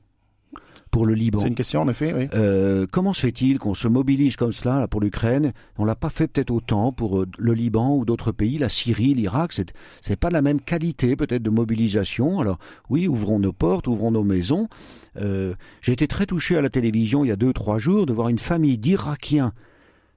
pour 0.97 1.05
le 1.05 1.13
Liban. 1.13 1.39
C'est 1.39 1.47
une 1.47 1.55
question 1.55 1.81
en 1.81 1.89
effet. 1.89 2.11
Oui. 2.15 2.27
Euh, 2.33 2.87
comment 2.91 3.13
se 3.13 3.21
fait-il 3.21 3.59
qu'on 3.59 3.75
se 3.75 3.87
mobilise 3.87 4.35
comme 4.35 4.51
cela 4.51 4.87
pour 4.87 4.99
l'Ukraine? 4.99 5.53
On 5.77 5.85
l'a 5.85 5.95
pas 5.95 6.09
fait 6.09 6.27
peut-être 6.27 6.49
autant 6.49 6.91
pour 6.91 7.19
euh, 7.19 7.27
le 7.37 7.53
Liban 7.53 7.95
ou 7.95 8.03
d'autres 8.03 8.31
pays, 8.31 8.57
la 8.57 8.67
Syrie, 8.67 9.13
l'Irak. 9.13 9.53
C'est 9.53 9.73
c'est 10.01 10.19
pas 10.19 10.31
la 10.31 10.41
même 10.41 10.59
qualité 10.59 11.15
peut-être 11.15 11.43
de 11.43 11.51
mobilisation. 11.51 12.39
Alors 12.39 12.57
oui, 12.89 13.07
ouvrons 13.07 13.37
nos 13.37 13.53
portes, 13.53 13.85
ouvrons 13.85 14.09
nos 14.09 14.23
maisons. 14.23 14.69
Euh, 15.17 15.53
J'ai 15.81 15.93
été 15.93 16.07
très 16.07 16.25
touché 16.25 16.57
à 16.57 16.61
la 16.61 16.69
télévision 16.69 17.23
il 17.23 17.27
y 17.27 17.31
a 17.31 17.35
deux 17.35 17.53
trois 17.53 17.77
jours 17.77 18.07
de 18.07 18.13
voir 18.13 18.29
une 18.29 18.39
famille 18.39 18.79
d'Irakiens 18.79 19.53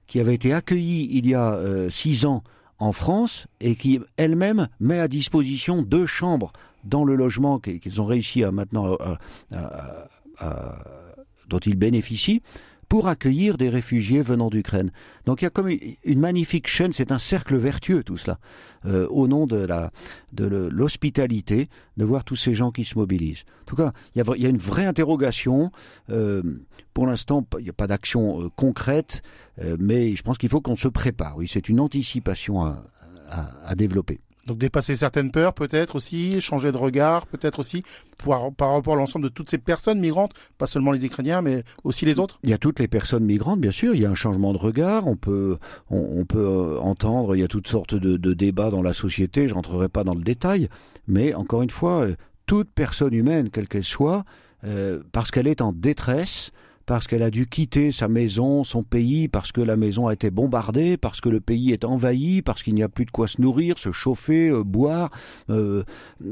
qui 0.07 0.19
avait 0.19 0.33
été 0.33 0.51
accueillie 0.51 1.09
il 1.11 1.27
y 1.27 1.35
a 1.35 1.53
euh, 1.53 1.89
six 1.91 2.25
ans 2.25 2.43
en 2.79 2.91
France 2.91 3.45
et 3.59 3.75
qui 3.75 3.99
elle-même 4.17 4.67
met 4.79 4.99
à 4.99 5.07
disposition 5.07 5.83
deux 5.83 6.07
chambres 6.07 6.51
dans 6.83 7.05
le 7.05 7.15
logement 7.15 7.59
qu'ils 7.59 8.01
ont 8.01 8.05
réussi 8.05 8.43
à 8.43 8.51
maintenant 8.51 8.97
à, 9.51 10.07
dont 11.47 11.59
ils 11.59 11.77
bénéficient 11.77 12.41
pour 12.91 13.07
accueillir 13.07 13.57
des 13.57 13.69
réfugiés 13.69 14.21
venant 14.21 14.49
d'Ukraine. 14.49 14.91
Donc 15.25 15.41
il 15.41 15.45
y 15.45 15.47
a 15.47 15.49
comme 15.49 15.69
une 16.03 16.19
magnifique 16.19 16.67
chaîne, 16.67 16.91
c'est 16.91 17.13
un 17.13 17.19
cercle 17.19 17.55
vertueux 17.55 18.03
tout 18.03 18.17
cela, 18.17 18.37
euh, 18.85 19.07
au 19.07 19.29
nom 19.29 19.47
de 19.47 19.55
la 19.55 19.93
de 20.33 20.43
l'hospitalité, 20.43 21.69
de 21.95 22.03
voir 22.03 22.25
tous 22.25 22.35
ces 22.35 22.53
gens 22.53 22.71
qui 22.71 22.83
se 22.83 22.97
mobilisent. 22.97 23.45
En 23.61 23.65
tout 23.65 23.77
cas, 23.77 23.93
il 24.13 24.19
y 24.19 24.21
a, 24.21 24.35
il 24.35 24.45
une 24.45 24.57
vraie 24.57 24.85
interrogation. 24.85 25.71
Euh, 26.09 26.43
pour 26.93 27.07
l'instant, 27.07 27.47
il 27.59 27.63
n'y 27.63 27.69
a 27.69 27.73
pas 27.73 27.87
d'action 27.87 28.41
euh, 28.41 28.49
concrète, 28.57 29.21
mais 29.79 30.13
je 30.17 30.23
pense 30.23 30.37
qu'il 30.37 30.49
faut 30.49 30.59
qu'on 30.59 30.75
se 30.75 30.89
prépare. 30.89 31.37
Oui, 31.37 31.47
c'est 31.47 31.69
une 31.69 31.79
anticipation 31.79 32.65
à, 32.65 32.83
à 33.63 33.75
développer. 33.75 34.19
Donc 34.47 34.57
dépasser 34.57 34.95
certaines 34.95 35.31
peurs 35.31 35.53
peut-être 35.53 35.95
aussi, 35.95 36.41
changer 36.41 36.71
de 36.71 36.77
regard 36.77 37.27
peut-être 37.27 37.59
aussi 37.59 37.83
par, 38.25 38.41
rapport 38.41 38.93
à 38.93 38.95
l'ensemble 38.95 39.25
de 39.25 39.29
toutes 39.29 39.49
ces 39.49 39.57
personnes 39.57 39.99
migrantes, 39.99 40.33
pas 40.57 40.67
seulement 40.67 40.91
les 40.91 41.05
Ukrainiens 41.05 41.41
mais 41.41 41.63
aussi 41.83 42.05
les 42.05 42.19
autres. 42.19 42.39
Il 42.43 42.49
y 42.49 42.53
a 42.53 42.57
toutes 42.57 42.79
les 42.79 42.87
personnes 42.87 43.23
migrantes 43.23 43.59
bien 43.59 43.71
sûr, 43.71 43.93
il 43.93 44.01
y 44.01 44.05
a 44.05 44.09
un 44.09 44.15
changement 44.15 44.53
de 44.53 44.57
regard, 44.57 45.07
on 45.07 45.15
peut 45.15 45.57
on, 45.89 46.25
peut 46.25 46.39
euh, 46.39 46.79
entendre, 46.79 47.35
il 47.35 47.39
y 47.39 47.43
a 47.43 47.47
toutes 47.47 47.67
sortes 47.67 47.95
de, 47.95 48.17
de 48.17 48.33
débats 48.33 48.71
dans 48.71 48.81
la 48.81 48.93
société, 48.93 49.47
je 49.47 49.53
rentrerai 49.53 49.89
pas 49.89 50.03
dans 50.03 50.15
le 50.15 50.23
détail, 50.23 50.69
mais 51.07 51.33
encore 51.33 51.61
une 51.61 51.69
fois, 51.69 52.03
euh, 52.03 52.15
toute 52.45 52.69
personne 52.71 53.13
humaine 53.13 53.49
quelle 53.49 53.67
qu'elle 53.67 53.83
soit, 53.83 54.25
euh, 54.63 55.01
parce 55.11 55.31
qu'elle 55.31 55.47
est 55.47 55.61
en 55.61 55.71
détresse, 55.71 56.51
parce 56.91 57.07
qu'elle 57.07 57.23
a 57.23 57.31
dû 57.31 57.47
quitter 57.47 57.89
sa 57.91 58.09
maison, 58.09 58.65
son 58.65 58.83
pays, 58.83 59.29
parce 59.29 59.53
que 59.53 59.61
la 59.61 59.77
maison 59.77 60.07
a 60.07 60.13
été 60.13 60.29
bombardée, 60.29 60.97
parce 60.97 61.21
que 61.21 61.29
le 61.29 61.39
pays 61.39 61.71
est 61.71 61.85
envahi, 61.85 62.41
parce 62.41 62.63
qu'il 62.63 62.75
n'y 62.75 62.83
a 62.83 62.89
plus 62.89 63.05
de 63.05 63.11
quoi 63.11 63.27
se 63.27 63.41
nourrir, 63.41 63.77
se 63.77 63.93
chauffer, 63.93 64.49
euh, 64.49 64.61
boire, 64.65 65.09
euh, 65.49 65.85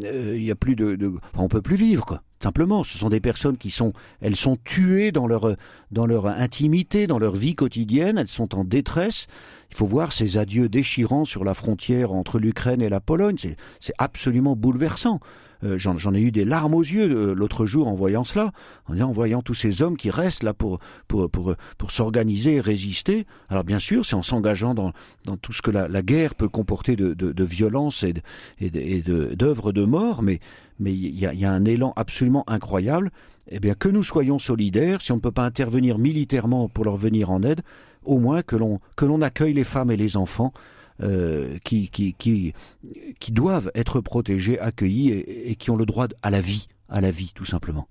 euh, 0.04 0.34
il 0.36 0.44
y 0.44 0.52
a 0.52 0.56
plus 0.56 0.76
de, 0.76 1.14
on 1.38 1.48
peut 1.48 1.62
plus 1.62 1.78
vivre. 1.78 2.22
Simplement, 2.44 2.84
ce 2.84 2.98
sont 2.98 3.08
des 3.08 3.22
personnes 3.22 3.56
qui 3.56 3.72
sont, 3.72 3.94
elles 4.20 4.36
sont 4.36 4.58
tuées 4.66 5.14
dans 5.14 5.28
leur 5.28 5.56
dans 5.92 6.06
leur 6.06 6.28
intimité, 6.28 7.08
dans 7.08 7.20
leur 7.20 7.38
vie 7.38 7.56
quotidienne, 7.56 8.18
elles 8.18 8.28
sont 8.28 8.54
en 8.54 8.66
détresse. 8.66 9.28
Il 9.72 9.78
faut 9.78 9.86
voir 9.86 10.12
ces 10.12 10.38
adieux 10.38 10.68
déchirants 10.68 11.24
sur 11.24 11.46
la 11.46 11.54
frontière 11.54 12.12
entre 12.12 12.38
l'Ukraine 12.38 12.82
et 12.82 12.90
la 12.90 13.00
Pologne. 13.00 13.38
C'est 13.80 13.94
absolument 13.98 14.58
bouleversant. 14.58 15.22
Euh, 15.64 15.78
j'en 15.78 16.14
ai 16.14 16.22
eu 16.22 16.32
des 16.32 16.46
larmes 16.46 16.74
aux 16.74 16.82
yeux 16.82 17.10
euh, 17.10 17.34
l'autre 17.36 17.66
jour 17.66 17.88
en 17.88 17.94
voyant 17.94 18.24
cela, 18.24 18.52
en, 18.88 19.12
voyant 19.12 19.42
tous 19.42 19.54
ces 19.54 19.82
hommes 19.82 19.98
qui 19.98 20.10
restent 20.10 20.44
là 20.44 20.54
pour 20.54 20.80
pour 21.08 21.30
pour, 21.30 21.56
pour 21.78 21.92
s'organiser 21.92 22.56
et 22.56 22.62
résister. 22.62 23.26
Alors 23.50 23.64
bien 23.64 23.80
sûr, 23.80 24.06
c'est 24.06 24.16
en 24.16 24.22
s'engageant 24.22 24.74
dans 24.74 24.94
dans 25.26 25.38
tout 25.38 25.52
ce 25.52 25.62
que 25.62 25.72
la, 25.72 25.88
la 25.88 26.02
guerre 26.02 26.36
peut 26.36 26.50
comporter 26.50 26.96
de, 26.96 27.14
de, 27.14 27.32
de 27.32 27.44
violence 27.44 28.04
et 28.04 28.14
et 28.60 28.70
d'œuvres 29.02 29.72
de, 29.72 29.82
de, 29.82 29.86
mort, 29.86 30.22
mais 30.22 30.40
mais 30.80 30.94
il 30.94 31.20
y 31.20 31.26
a, 31.26 31.34
y 31.34 31.46
a 31.46 31.52
un 31.52 31.66
élan 31.66 31.94
absolument 31.96 32.50
incroyable. 32.50 33.12
Eh 33.52 33.60
bien, 33.60 33.74
que 33.74 33.90
nous 33.90 34.04
soyons 34.04 34.38
solidaires, 34.38 35.02
si 35.02 35.12
on 35.12 35.16
ne 35.16 35.22
peut 35.22 35.32
pas 35.32 35.44
intervenir 35.44 35.98
militairement 35.98 36.70
pour 36.70 36.86
leur 36.86 36.96
venir 36.96 37.32
en 37.32 37.42
aide, 37.42 37.62
au 38.06 38.20
moins 38.20 38.44
que 38.44 38.56
l'on 38.56 38.80
que 38.96 39.06
l'on 39.06 39.22
accueille 39.22 39.54
les 39.54 39.64
femmes 39.64 39.92
et 39.92 39.98
les 39.98 40.18
enfants 40.18 40.54
euh, 41.02 41.58
qui, 41.64 41.90
qui, 41.90 42.14
qui, 42.14 42.54
qui, 43.20 43.32
doivent 43.32 43.72
être 43.76 44.02
protégés, 44.02 44.60
accueillis 44.60 45.12
et, 45.12 45.56
qui 45.56 45.72
ont 45.72 45.78
le 45.78 45.86
droit 45.86 46.08
à 46.22 46.30
la 46.30 46.42
vie, 46.42 46.68
à 46.90 47.00
la 47.02 47.12
vie 47.12 47.32
tout 47.34 47.46
simplement. 47.46 47.88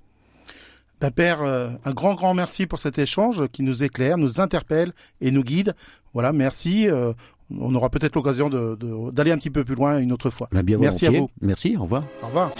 Ben 1.01 1.11
Père, 1.11 1.42
euh, 1.42 1.71
un 1.85 1.92
grand, 1.92 2.14
grand 2.14 2.35
merci 2.35 2.66
pour 2.66 2.79
cet 2.79 2.99
échange 2.99 3.47
qui 3.49 3.62
nous 3.62 3.85
éclaire, 3.85 4.18
nous 4.18 4.40
interpelle 4.40 4.92
et 5.21 5.31
nous 5.31 5.42
guide. 5.42 5.75
Voilà, 6.12 6.33
merci. 6.33 6.88
Euh, 6.88 7.12
on 7.57 7.75
aura 7.75 7.88
peut-être 7.88 8.16
l'occasion 8.16 8.51
d'aller 8.51 8.77
de, 8.79 9.11
d'aller 9.12 9.31
un 9.31 9.38
petit 9.38 9.51
peu 9.51 9.64
plus 9.64 9.75
loin 9.75 9.99
une 9.99 10.12
autre 10.12 10.29
fois. 10.31 10.49
Bien 10.53 10.77
merci 10.79 11.07
à 11.07 11.11
vous. 11.11 11.31
Merci, 11.40 11.77
au 11.77 11.83
revoir. 11.83 12.05
Au 12.23 12.27
revoir. 12.27 12.53